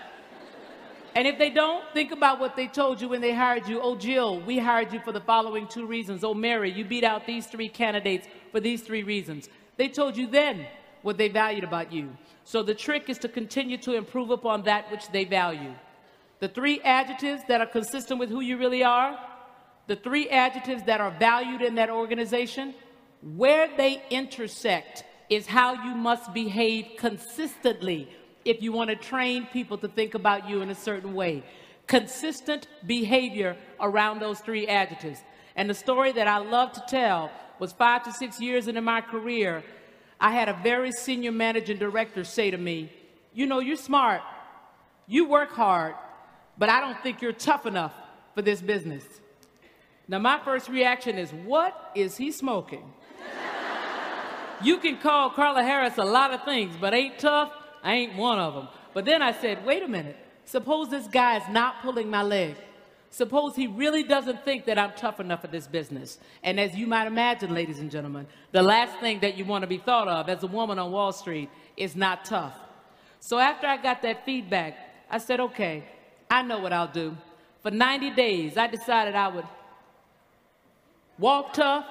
And 1.16 1.28
if 1.28 1.40
they 1.40 1.50
don't, 1.50 1.84
think 1.94 2.12
about 2.12 2.40
what 2.40 2.56
they 2.56 2.68
told 2.68 3.02
you 3.02 3.10
when 3.10 3.22
they 3.22 3.34
hired 3.34 3.68
you. 3.68 3.82
Oh, 3.82 3.96
Jill, 3.96 4.40
we 4.42 4.60
hired 4.60 4.94
you 4.94 5.00
for 5.00 5.12
the 5.12 5.20
following 5.20 5.68
two 5.68 5.86
reasons. 5.86 6.24
Oh, 6.24 6.34
Mary, 6.34 6.72
you 6.72 6.86
beat 6.86 7.04
out 7.04 7.26
these 7.26 7.48
three 7.48 7.70
candidates 7.70 8.28
for 8.52 8.60
these 8.60 8.82
three 8.84 9.04
reasons. 9.04 9.50
They 9.78 9.90
told 9.90 10.16
you 10.16 10.28
then 10.28 10.68
what 11.02 11.18
they 11.18 11.28
valued 11.28 11.64
about 11.64 11.92
you. 11.92 12.16
So 12.44 12.64
the 12.64 12.76
trick 12.76 13.10
is 13.10 13.18
to 13.20 13.28
continue 13.28 13.78
to 13.80 13.96
improve 13.96 14.30
upon 14.30 14.64
that 14.64 14.90
which 14.92 15.10
they 15.10 15.26
value. 15.26 15.74
The 16.40 16.48
three 16.48 16.80
adjectives 16.82 17.42
that 17.48 17.62
are 17.62 17.68
consistent 17.68 18.20
with 18.20 18.30
who 18.30 18.42
you 18.42 18.58
really 18.58 18.84
are, 18.84 19.20
the 19.88 19.96
three 19.96 20.30
adjectives 20.30 20.84
that 20.84 21.02
are 21.02 21.12
valued 21.12 21.62
in 21.62 21.76
that 21.76 21.90
organization, 21.90 22.76
where 23.22 23.70
they 23.76 24.02
intersect 24.10 25.04
is 25.30 25.48
how 25.48 25.74
you 25.74 25.96
must 25.96 26.34
behave 26.34 26.86
consistently 26.98 28.10
if 28.46 28.62
you 28.62 28.72
want 28.72 28.90
to 28.90 28.96
train 28.96 29.46
people 29.52 29.78
to 29.78 29.88
think 29.88 30.14
about 30.14 30.48
you 30.50 30.62
in 30.62 30.70
a 30.70 30.76
certain 30.76 31.14
way. 31.14 31.44
Consistent 31.86 32.68
behavior 32.86 33.58
around 33.80 34.20
those 34.20 34.40
three 34.40 34.68
adjectives. 34.68 35.20
And 35.56 35.70
the 35.70 35.74
story 35.74 36.12
that 36.14 36.28
I 36.28 36.38
love 36.38 36.72
to 36.74 36.84
tell 36.88 37.32
was 37.60 37.74
five 37.74 38.04
to 38.04 38.14
six 38.14 38.40
years 38.40 38.68
into 38.68 38.82
my 38.82 39.02
career, 39.02 39.64
I 40.20 40.32
had 40.32 40.50
a 40.50 40.60
very 40.64 40.92
senior 40.92 41.32
managing 41.32 41.78
director 41.78 42.24
say 42.24 42.52
to 42.52 42.58
me, 42.58 42.92
You 43.34 43.46
know, 43.46 43.60
you're 43.60 43.76
smart, 43.76 44.22
you 45.08 45.28
work 45.28 45.52
hard, 45.52 45.96
but 46.58 46.70
I 46.70 46.80
don't 46.80 47.02
think 47.02 47.22
you're 47.22 47.34
tough 47.34 47.66
enough 47.66 47.94
for 48.34 48.42
this 48.42 48.62
business. 48.62 49.04
Now, 50.08 50.20
my 50.20 50.40
first 50.40 50.70
reaction 50.70 51.18
is, 51.18 51.32
What 51.32 51.92
is 51.96 52.18
he 52.18 52.32
smoking? 52.32 52.94
you 54.62 54.78
can 54.78 54.98
call 54.98 55.30
Carla 55.30 55.64
Harris 55.64 55.98
a 55.98 56.06
lot 56.06 56.34
of 56.34 56.44
things, 56.44 56.76
but 56.80 56.94
ain't 56.94 57.20
tough, 57.20 57.52
I 57.84 57.94
ain't 57.96 58.16
one 58.16 58.40
of 58.40 58.54
them. 58.54 58.68
But 58.94 59.06
then 59.06 59.22
I 59.22 59.32
said, 59.34 59.66
Wait 59.66 59.84
a 59.84 59.88
minute, 59.88 60.18
suppose 60.46 60.90
this 60.90 61.08
guy 61.08 61.38
is 61.38 61.44
not 61.50 61.82
pulling 61.82 62.10
my 62.10 62.24
leg. 62.24 62.56
Suppose 63.10 63.56
he 63.56 63.68
really 63.68 64.04
doesn't 64.04 64.44
think 64.44 64.66
that 64.66 64.78
I'm 64.78 64.92
tough 64.96 65.20
enough 65.20 65.42
for 65.42 65.48
this 65.48 65.66
business. 65.66 66.20
And 66.44 66.60
as 66.60 66.76
you 66.76 66.88
might 66.88 67.08
imagine, 67.08 67.54
ladies 67.54 67.80
and 67.80 67.90
gentlemen, 67.90 68.28
the 68.52 68.62
last 68.62 69.00
thing 69.00 69.22
that 69.22 69.38
you 69.38 69.46
want 69.46 69.64
to 69.64 69.68
be 69.68 69.78
thought 69.78 70.08
of 70.08 70.30
as 70.30 70.44
a 70.44 70.48
woman 70.48 70.78
on 70.78 70.92
Wall 70.92 71.14
Street 71.14 71.50
is 71.78 71.96
not 71.96 72.26
tough. 72.26 72.54
So 73.20 73.40
after 73.40 73.66
I 73.66 73.78
got 73.78 74.02
that 74.04 74.26
feedback, 74.26 74.78
I 75.10 75.18
said, 75.20 75.40
okay, 75.40 75.86
I 76.30 76.42
know 76.42 76.60
what 76.60 76.74
I'll 76.74 76.92
do. 76.92 77.16
For 77.64 77.72
90 77.72 78.12
days, 78.12 78.58
I 78.58 78.68
decided 78.68 79.16
I 79.16 79.30
would 79.30 79.46
walk 81.20 81.54
tough, 81.54 81.86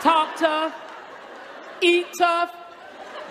talk 0.00 0.36
tough, 0.36 0.74
eat 1.80 2.06
tough, 2.18 2.50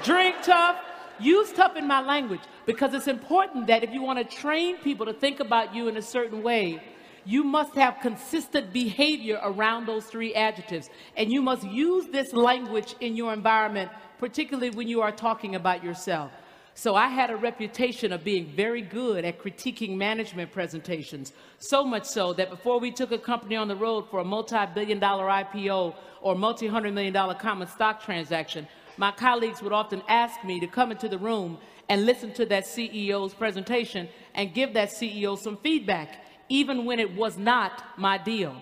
drink 0.03 0.36
tough, 0.43 0.77
use 1.19 1.51
tough 1.53 1.75
in 1.75 1.88
my 1.88 2.01
language 2.01 2.41
because 2.65 2.93
it's 2.93 3.07
important 3.07 3.67
that 3.67 3.83
if 3.83 3.91
you 3.91 4.01
want 4.01 4.19
to 4.19 4.36
train 4.38 4.77
people 4.77 5.05
to 5.05 5.13
think 5.13 5.39
about 5.39 5.74
you 5.74 5.88
in 5.88 5.97
a 5.97 6.01
certain 6.01 6.43
way, 6.43 6.81
you 7.25 7.43
must 7.43 7.74
have 7.75 7.97
consistent 8.01 8.71
behavior 8.71 9.39
around 9.43 9.86
those 9.86 10.05
three 10.05 10.33
adjectives. 10.33 10.89
And 11.17 11.31
you 11.31 11.41
must 11.41 11.63
use 11.63 12.07
this 12.07 12.31
language 12.31 12.95
in 13.01 13.17
your 13.17 13.33
environment, 13.33 13.91
particularly 14.17 14.69
when 14.69 14.88
you 14.88 15.01
are 15.01 15.12
talking 15.12 15.55
about 15.55 15.83
yourself. 15.83 16.31
So 16.77 16.93
I 16.93 17.07
had 17.07 17.31
a 17.31 17.36
reputation 17.36 18.13
of 18.13 18.24
being 18.24 18.46
very 18.55 18.84
good 18.84 19.25
at 19.25 19.39
critiquing 19.39 19.98
management 19.98 20.51
presentations, 20.51 21.34
so 21.57 21.84
much 21.84 22.05
so 22.05 22.34
that 22.34 22.51
before 22.51 22.79
we 22.79 22.91
took 22.91 23.12
a 23.12 23.17
company 23.17 23.55
on 23.55 23.67
the 23.67 23.75
road 23.75 24.12
for 24.12 24.19
a 24.19 24.24
multi-billion 24.24 25.00
dollar 25.00 25.25
IPO 25.25 25.96
or 26.22 26.36
multi-hundred 26.36 26.93
million 26.93 27.13
dollar 27.13 27.34
common 27.34 27.67
stock 27.67 28.03
transaction, 28.03 28.67
my 28.96 29.10
colleagues 29.10 29.60
would 29.63 29.74
often 29.74 30.03
ask 30.07 30.43
me 30.43 30.60
to 30.60 30.67
come 30.67 30.91
into 30.91 31.10
the 31.10 31.17
room 31.17 31.57
and 31.89 32.05
listen 32.05 32.31
to 32.34 32.46
that 32.46 32.65
CEO's 32.65 33.34
presentation 33.34 34.07
and 34.36 34.53
give 34.53 34.75
that 34.75 34.89
CEO 34.89 35.36
some 35.36 35.57
feedback, 35.57 36.24
even 36.48 36.86
when 36.86 37.00
it 37.00 37.12
was 37.15 37.39
not 37.39 37.84
my 37.98 38.19
deal. 38.19 38.55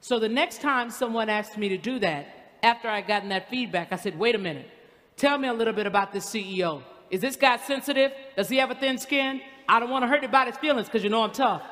So 0.00 0.18
the 0.18 0.28
next 0.28 0.62
time 0.62 0.90
someone 0.90 1.28
asked 1.28 1.56
me 1.56 1.68
to 1.68 1.78
do 1.78 2.00
that, 2.00 2.26
after 2.64 2.88
I 2.88 3.02
gotten 3.02 3.28
that 3.28 3.48
feedback, 3.48 3.92
I 3.92 3.96
said, 3.96 4.18
wait 4.18 4.34
a 4.34 4.38
minute, 4.38 4.68
tell 5.16 5.38
me 5.38 5.46
a 5.46 5.54
little 5.54 5.74
bit 5.74 5.86
about 5.86 6.12
this 6.12 6.26
CEO. 6.26 6.82
Is 7.12 7.20
this 7.20 7.36
guy 7.36 7.58
sensitive? 7.58 8.10
Does 8.36 8.48
he 8.48 8.56
have 8.56 8.70
a 8.70 8.74
thin 8.74 8.96
skin? 8.96 9.42
I 9.68 9.78
don't 9.78 9.90
want 9.90 10.02
to 10.02 10.08
hurt 10.08 10.18
anybody's 10.18 10.56
feelings 10.56 10.86
because 10.86 11.04
you 11.04 11.10
know 11.10 11.22
I'm 11.22 11.30
tough. 11.30 11.62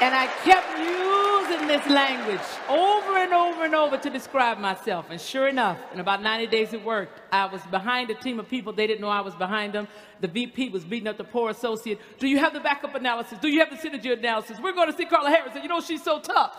and 0.00 0.14
I 0.14 0.26
kept 0.42 0.78
using 0.78 1.68
this 1.68 1.86
language 1.88 2.40
over 2.70 3.18
and 3.18 3.34
over 3.34 3.64
and 3.66 3.74
over 3.74 3.98
to 3.98 4.08
describe 4.08 4.56
myself. 4.58 5.10
And 5.10 5.20
sure 5.20 5.46
enough, 5.46 5.78
in 5.92 6.00
about 6.00 6.22
90 6.22 6.46
days 6.46 6.72
it 6.72 6.82
worked. 6.82 7.20
I 7.30 7.44
was 7.44 7.60
behind 7.70 8.08
a 8.08 8.14
team 8.14 8.40
of 8.40 8.48
people. 8.48 8.72
They 8.72 8.86
didn't 8.86 9.02
know 9.02 9.10
I 9.10 9.20
was 9.20 9.34
behind 9.34 9.74
them. 9.74 9.86
The 10.22 10.28
VP 10.28 10.70
was 10.70 10.84
beating 10.84 11.06
up 11.06 11.18
the 11.18 11.24
poor 11.24 11.50
associate. 11.50 12.00
Do 12.18 12.28
you 12.28 12.38
have 12.38 12.54
the 12.54 12.60
backup 12.60 12.94
analysis? 12.94 13.38
Do 13.38 13.48
you 13.48 13.60
have 13.60 13.68
the 13.68 13.76
synergy 13.76 14.10
analysis? 14.10 14.58
We're 14.58 14.72
going 14.72 14.90
to 14.90 14.96
see 14.96 15.04
Carla 15.04 15.28
Harris. 15.28 15.52
And 15.54 15.62
you 15.62 15.68
know, 15.68 15.82
she's 15.82 16.02
so 16.02 16.18
tough. 16.18 16.56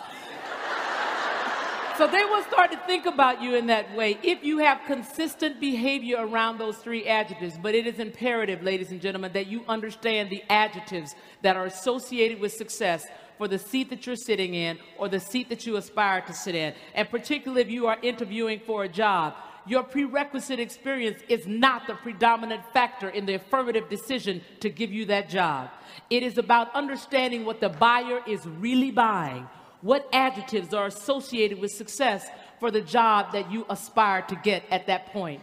So 1.97 2.07
they 2.07 2.25
will 2.25 2.41
start 2.45 2.71
to 2.71 2.77
think 2.87 3.05
about 3.05 3.39
you 3.39 3.53
in 3.53 3.67
that 3.67 3.95
way 3.95 4.17
if 4.23 4.43
you 4.43 4.57
have 4.57 4.81
consistent 4.87 5.59
behavior 5.59 6.17
around 6.25 6.57
those 6.57 6.77
three 6.77 7.07
adjectives. 7.07 7.55
But 7.61 7.75
it 7.75 7.85
is 7.85 7.99
imperative, 7.99 8.63
ladies 8.63 8.89
and 8.89 8.99
gentlemen, 8.99 9.31
that 9.33 9.45
you 9.45 9.63
understand 9.67 10.31
the 10.31 10.43
adjectives 10.49 11.13
that 11.43 11.55
are 11.55 11.65
associated 11.65 12.39
with 12.39 12.51
success 12.51 13.05
for 13.37 13.47
the 13.47 13.59
seat 13.59 13.91
that 13.91 14.07
you're 14.07 14.15
sitting 14.15 14.55
in 14.55 14.79
or 14.97 15.07
the 15.07 15.19
seat 15.19 15.49
that 15.49 15.67
you 15.67 15.77
aspire 15.77 16.21
to 16.21 16.33
sit 16.33 16.55
in. 16.55 16.73
And 16.95 17.07
particularly 17.09 17.61
if 17.61 17.69
you 17.69 17.85
are 17.85 17.99
interviewing 18.01 18.61
for 18.65 18.85
a 18.85 18.89
job, 18.89 19.35
your 19.67 19.83
prerequisite 19.83 20.59
experience 20.59 21.21
is 21.29 21.45
not 21.45 21.85
the 21.85 21.93
predominant 21.93 22.63
factor 22.73 23.09
in 23.09 23.27
the 23.27 23.35
affirmative 23.35 23.87
decision 23.87 24.41
to 24.61 24.69
give 24.69 24.91
you 24.91 25.05
that 25.05 25.29
job. 25.29 25.69
It 26.09 26.23
is 26.23 26.39
about 26.39 26.73
understanding 26.73 27.45
what 27.45 27.61
the 27.61 27.69
buyer 27.69 28.21
is 28.27 28.45
really 28.47 28.89
buying. 28.89 29.47
What 29.83 30.07
adjectives 30.13 30.73
are 30.73 30.85
associated 30.85 31.59
with 31.59 31.71
success 31.71 32.25
for 32.61 32.71
the 32.71 32.79
job 32.79 33.33
that 33.33 33.51
you 33.51 33.65
aspire 33.69 34.21
to 34.23 34.35
get 34.35 34.63
at 34.71 34.87
that 34.87 35.07
point? 35.07 35.41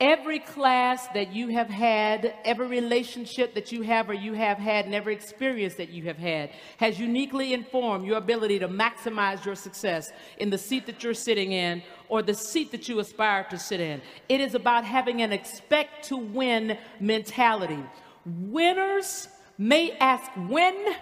Every 0.00 0.38
class 0.38 1.08
that 1.08 1.32
you 1.32 1.48
have 1.48 1.68
had, 1.68 2.34
every 2.44 2.68
relationship 2.68 3.54
that 3.54 3.72
you 3.72 3.82
have 3.82 4.08
or 4.08 4.14
you 4.14 4.34
have 4.34 4.58
had, 4.58 4.84
and 4.84 4.94
every 4.94 5.12
experience 5.12 5.74
that 5.74 5.90
you 5.90 6.04
have 6.04 6.18
had 6.18 6.50
has 6.76 7.00
uniquely 7.00 7.52
informed 7.52 8.06
your 8.06 8.18
ability 8.18 8.60
to 8.60 8.68
maximize 8.68 9.44
your 9.44 9.56
success 9.56 10.12
in 10.38 10.48
the 10.48 10.58
seat 10.58 10.86
that 10.86 11.02
you're 11.02 11.12
sitting 11.12 11.50
in 11.50 11.82
or 12.08 12.22
the 12.22 12.34
seat 12.34 12.70
that 12.70 12.88
you 12.88 13.00
aspire 13.00 13.44
to 13.50 13.58
sit 13.58 13.80
in. 13.80 14.00
It 14.28 14.40
is 14.40 14.54
about 14.54 14.84
having 14.84 15.20
an 15.20 15.32
expect 15.32 16.04
to 16.04 16.16
win 16.16 16.78
mentality. 17.00 17.82
Winners 18.24 19.26
may 19.58 19.92
ask 19.98 20.30
when, 20.48 20.94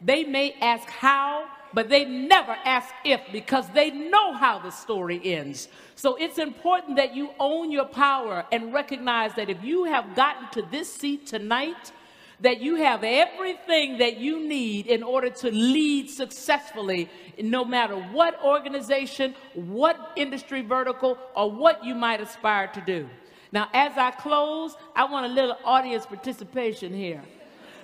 they 0.00 0.24
may 0.24 0.54
ask 0.60 0.88
how, 0.88 1.46
but 1.74 1.88
they 1.88 2.04
never 2.04 2.56
ask 2.64 2.92
if 3.04 3.20
because 3.32 3.68
they 3.70 3.90
know 3.90 4.32
how 4.32 4.58
the 4.58 4.70
story 4.70 5.20
ends. 5.24 5.68
So 5.96 6.16
it's 6.16 6.38
important 6.38 6.96
that 6.96 7.14
you 7.14 7.30
own 7.38 7.70
your 7.70 7.84
power 7.84 8.46
and 8.52 8.72
recognize 8.72 9.34
that 9.34 9.50
if 9.50 9.62
you 9.62 9.84
have 9.84 10.14
gotten 10.14 10.48
to 10.52 10.62
this 10.70 10.92
seat 10.92 11.26
tonight, 11.26 11.92
that 12.40 12.60
you 12.60 12.76
have 12.76 13.02
everything 13.02 13.98
that 13.98 14.18
you 14.18 14.46
need 14.46 14.86
in 14.86 15.02
order 15.02 15.28
to 15.28 15.50
lead 15.50 16.08
successfully, 16.08 17.10
no 17.42 17.64
matter 17.64 17.96
what 17.96 18.42
organization, 18.44 19.34
what 19.54 20.12
industry 20.16 20.62
vertical, 20.62 21.18
or 21.34 21.50
what 21.50 21.84
you 21.84 21.94
might 21.94 22.20
aspire 22.20 22.68
to 22.68 22.80
do. 22.80 23.08
Now, 23.50 23.68
as 23.72 23.96
I 23.96 24.12
close, 24.12 24.76
I 24.94 25.04
want 25.04 25.26
a 25.26 25.28
little 25.28 25.56
audience 25.64 26.06
participation 26.06 26.92
here. 26.92 27.22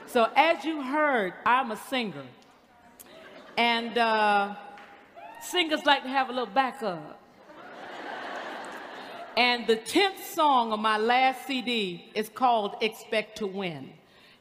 So, 0.07 0.31
as 0.37 0.65
you 0.65 0.83
heard, 0.83 1.33
I'm 1.47 1.71
a 1.71 1.77
singer. 1.77 2.25
And 3.57 3.97
uh, 3.97 4.55
singers 5.43 5.85
like 5.85 6.03
to 6.03 6.09
have 6.09 6.29
a 6.29 6.33
little 6.33 6.53
backup. 6.53 7.21
and 9.37 9.67
the 9.67 9.77
10th 9.77 10.21
song 10.21 10.73
on 10.73 10.81
my 10.81 10.99
last 10.99 11.47
CD 11.47 12.11
is 12.15 12.29
called 12.29 12.77
Expect 12.81 13.39
to 13.39 13.47
Win. 13.47 13.91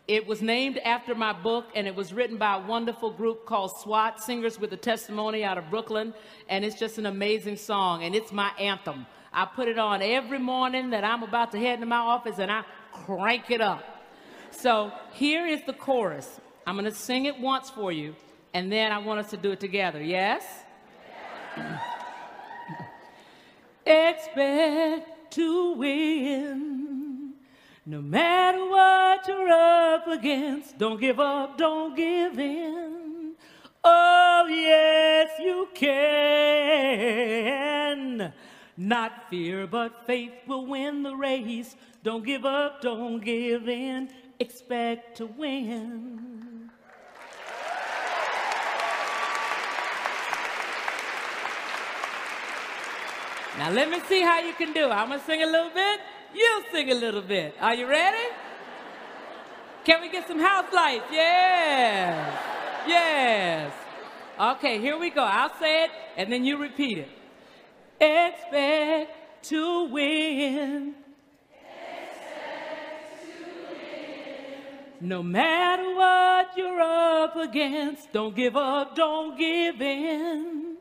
It 0.08 0.28
was 0.28 0.42
named 0.42 0.80
after 0.80 1.16
my 1.16 1.32
book, 1.32 1.68
and 1.76 1.88
it 1.88 1.96
was 1.96 2.14
written 2.14 2.38
by 2.38 2.58
a 2.58 2.68
wonderful 2.68 3.10
group 3.10 3.46
called 3.46 3.72
SWAT, 3.78 4.22
Singers 4.22 4.60
with 4.60 4.74
a 4.74 4.78
Testimony 4.78 5.46
out 5.46 5.58
of 5.58 5.70
Brooklyn. 5.70 6.14
And 6.50 6.66
it's 6.66 6.78
just 6.78 6.98
an 6.98 7.06
amazing 7.06 7.56
song, 7.56 8.04
and 8.04 8.14
it's 8.14 8.34
my 8.34 8.52
anthem. 8.60 9.06
I 9.32 9.46
put 9.46 9.70
it 9.70 9.80
on 9.80 10.02
every 10.02 10.40
morning 10.40 10.90
that 10.90 11.06
I'm 11.06 11.24
about 11.24 11.54
to 11.54 11.58
head 11.58 11.76
into 11.76 11.86
my 11.86 11.96
office, 11.96 12.38
and 12.38 12.52
I 12.52 12.64
crank 12.92 13.50
it 13.50 13.62
up. 13.62 13.93
So 14.54 14.92
here 15.14 15.46
is 15.46 15.62
the 15.66 15.74
chorus. 15.74 16.40
I'm 16.66 16.76
going 16.76 16.86
to 16.86 16.92
sing 16.92 17.26
it 17.26 17.40
once 17.40 17.70
for 17.70 17.92
you, 17.92 18.16
and 18.54 18.72
then 18.72 18.92
I 18.92 19.00
want 19.00 19.20
us 19.20 19.30
to 19.32 19.38
do 19.38 19.52
it 19.52 19.60
together. 19.60 20.02
Yes? 20.02 20.44
Expect 23.86 25.34
to 25.34 25.74
win. 25.74 27.34
No 27.86 28.02
matter 28.02 28.66
what 28.66 29.28
you're 29.28 29.50
up 29.50 30.08
against, 30.08 30.78
don't 30.78 31.02
give 31.02 31.20
up, 31.20 31.58
don't 31.58 31.94
give 31.98 32.40
in. 32.40 33.34
Oh, 33.84 34.48
yes, 34.50 35.32
you 35.40 35.68
can. 35.76 37.04
Not 38.78 39.30
fear, 39.30 39.68
but 39.68 40.08
faith 40.08 40.32
will 40.48 40.66
win 40.66 41.04
the 41.04 41.14
race. 41.16 41.76
Don't 42.04 42.24
give 42.26 42.46
up, 42.46 42.82
don't 42.82 43.20
give 43.20 43.68
in. 43.68 44.10
Expect 44.44 45.16
to 45.20 45.26
win. 45.26 46.70
Now 53.58 53.70
let 53.72 53.90
me 53.90 54.02
see 54.10 54.22
how 54.22 54.40
you 54.42 54.52
can 54.56 54.74
do. 54.74 54.90
I'm 54.90 55.08
gonna 55.08 55.22
sing 55.26 55.44
a 55.44 55.46
little 55.46 55.70
bit. 55.70 56.02
You 56.36 56.64
sing 56.74 56.92
a 56.92 56.94
little 56.94 57.22
bit. 57.22 57.56
Are 57.62 57.74
you 57.74 57.88
ready? 57.88 58.28
Can 59.86 60.02
we 60.02 60.10
get 60.10 60.28
some 60.28 60.42
house 60.42 60.74
lights? 60.74 61.06
Yes. 61.10 62.40
Yes. 62.86 63.74
Okay, 64.38 64.78
here 64.82 65.00
we 65.00 65.10
go. 65.10 65.24
I'll 65.24 65.58
say 65.58 65.86
it 65.86 65.92
and 66.18 66.30
then 66.30 66.44
you 66.44 66.58
repeat 66.58 66.98
it. 66.98 67.12
expect 68.02 69.46
to 69.52 69.86
win. 69.86 70.96
No 75.04 75.22
matter 75.22 75.94
what 75.96 76.56
you're 76.56 76.80
up 76.80 77.36
against, 77.36 78.14
don't 78.14 78.34
give 78.34 78.56
up, 78.56 78.96
don't 78.96 79.38
give 79.38 79.82
in. 79.82 80.78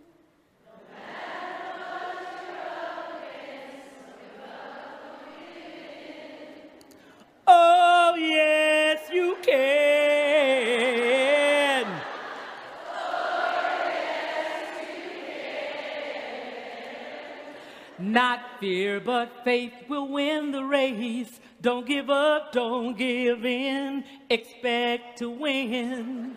Oh, 7.48 8.14
yes, 8.16 9.00
you 9.12 9.38
can. 9.42 9.92
Not 17.98 18.38
fear, 18.60 19.00
but 19.00 19.42
faith 19.42 19.72
will 19.88 20.06
win 20.06 20.52
the 20.52 20.62
race. 20.62 21.40
Don't 21.62 21.86
give 21.86 22.10
up, 22.10 22.50
don't 22.50 22.98
give 22.98 23.44
in. 23.44 24.02
Expect 24.28 25.18
to 25.18 25.30
win. 25.30 26.36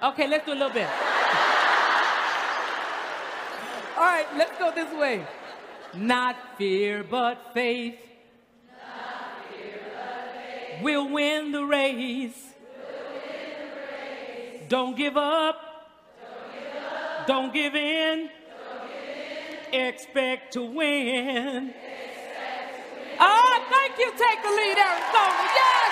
Okay, 0.00 0.28
let's 0.28 0.46
do 0.46 0.52
a 0.52 0.54
little 0.54 0.70
bit. 0.70 0.88
All 3.96 4.04
right, 4.04 4.26
let's 4.36 4.56
go 4.60 4.70
this 4.72 4.94
way. 4.94 5.26
Not 5.94 6.36
fear, 6.56 7.02
but 7.02 7.52
faith. 7.52 7.96
We'll 10.82 11.08
win 11.08 11.50
the 11.50 11.64
race. 11.64 12.54
Don't 14.68 14.96
give 14.96 15.16
up. 15.16 15.56
Don't 17.26 17.52
give 17.52 17.74
in. 17.74 18.30
Expect 19.72 20.52
to 20.52 20.62
win. 20.62 21.74
You. 23.98 24.10
Take 24.16 24.42
the 24.42 24.48
lead, 24.50 24.78
Arizona. 24.78 25.44
Yes. 25.54 25.91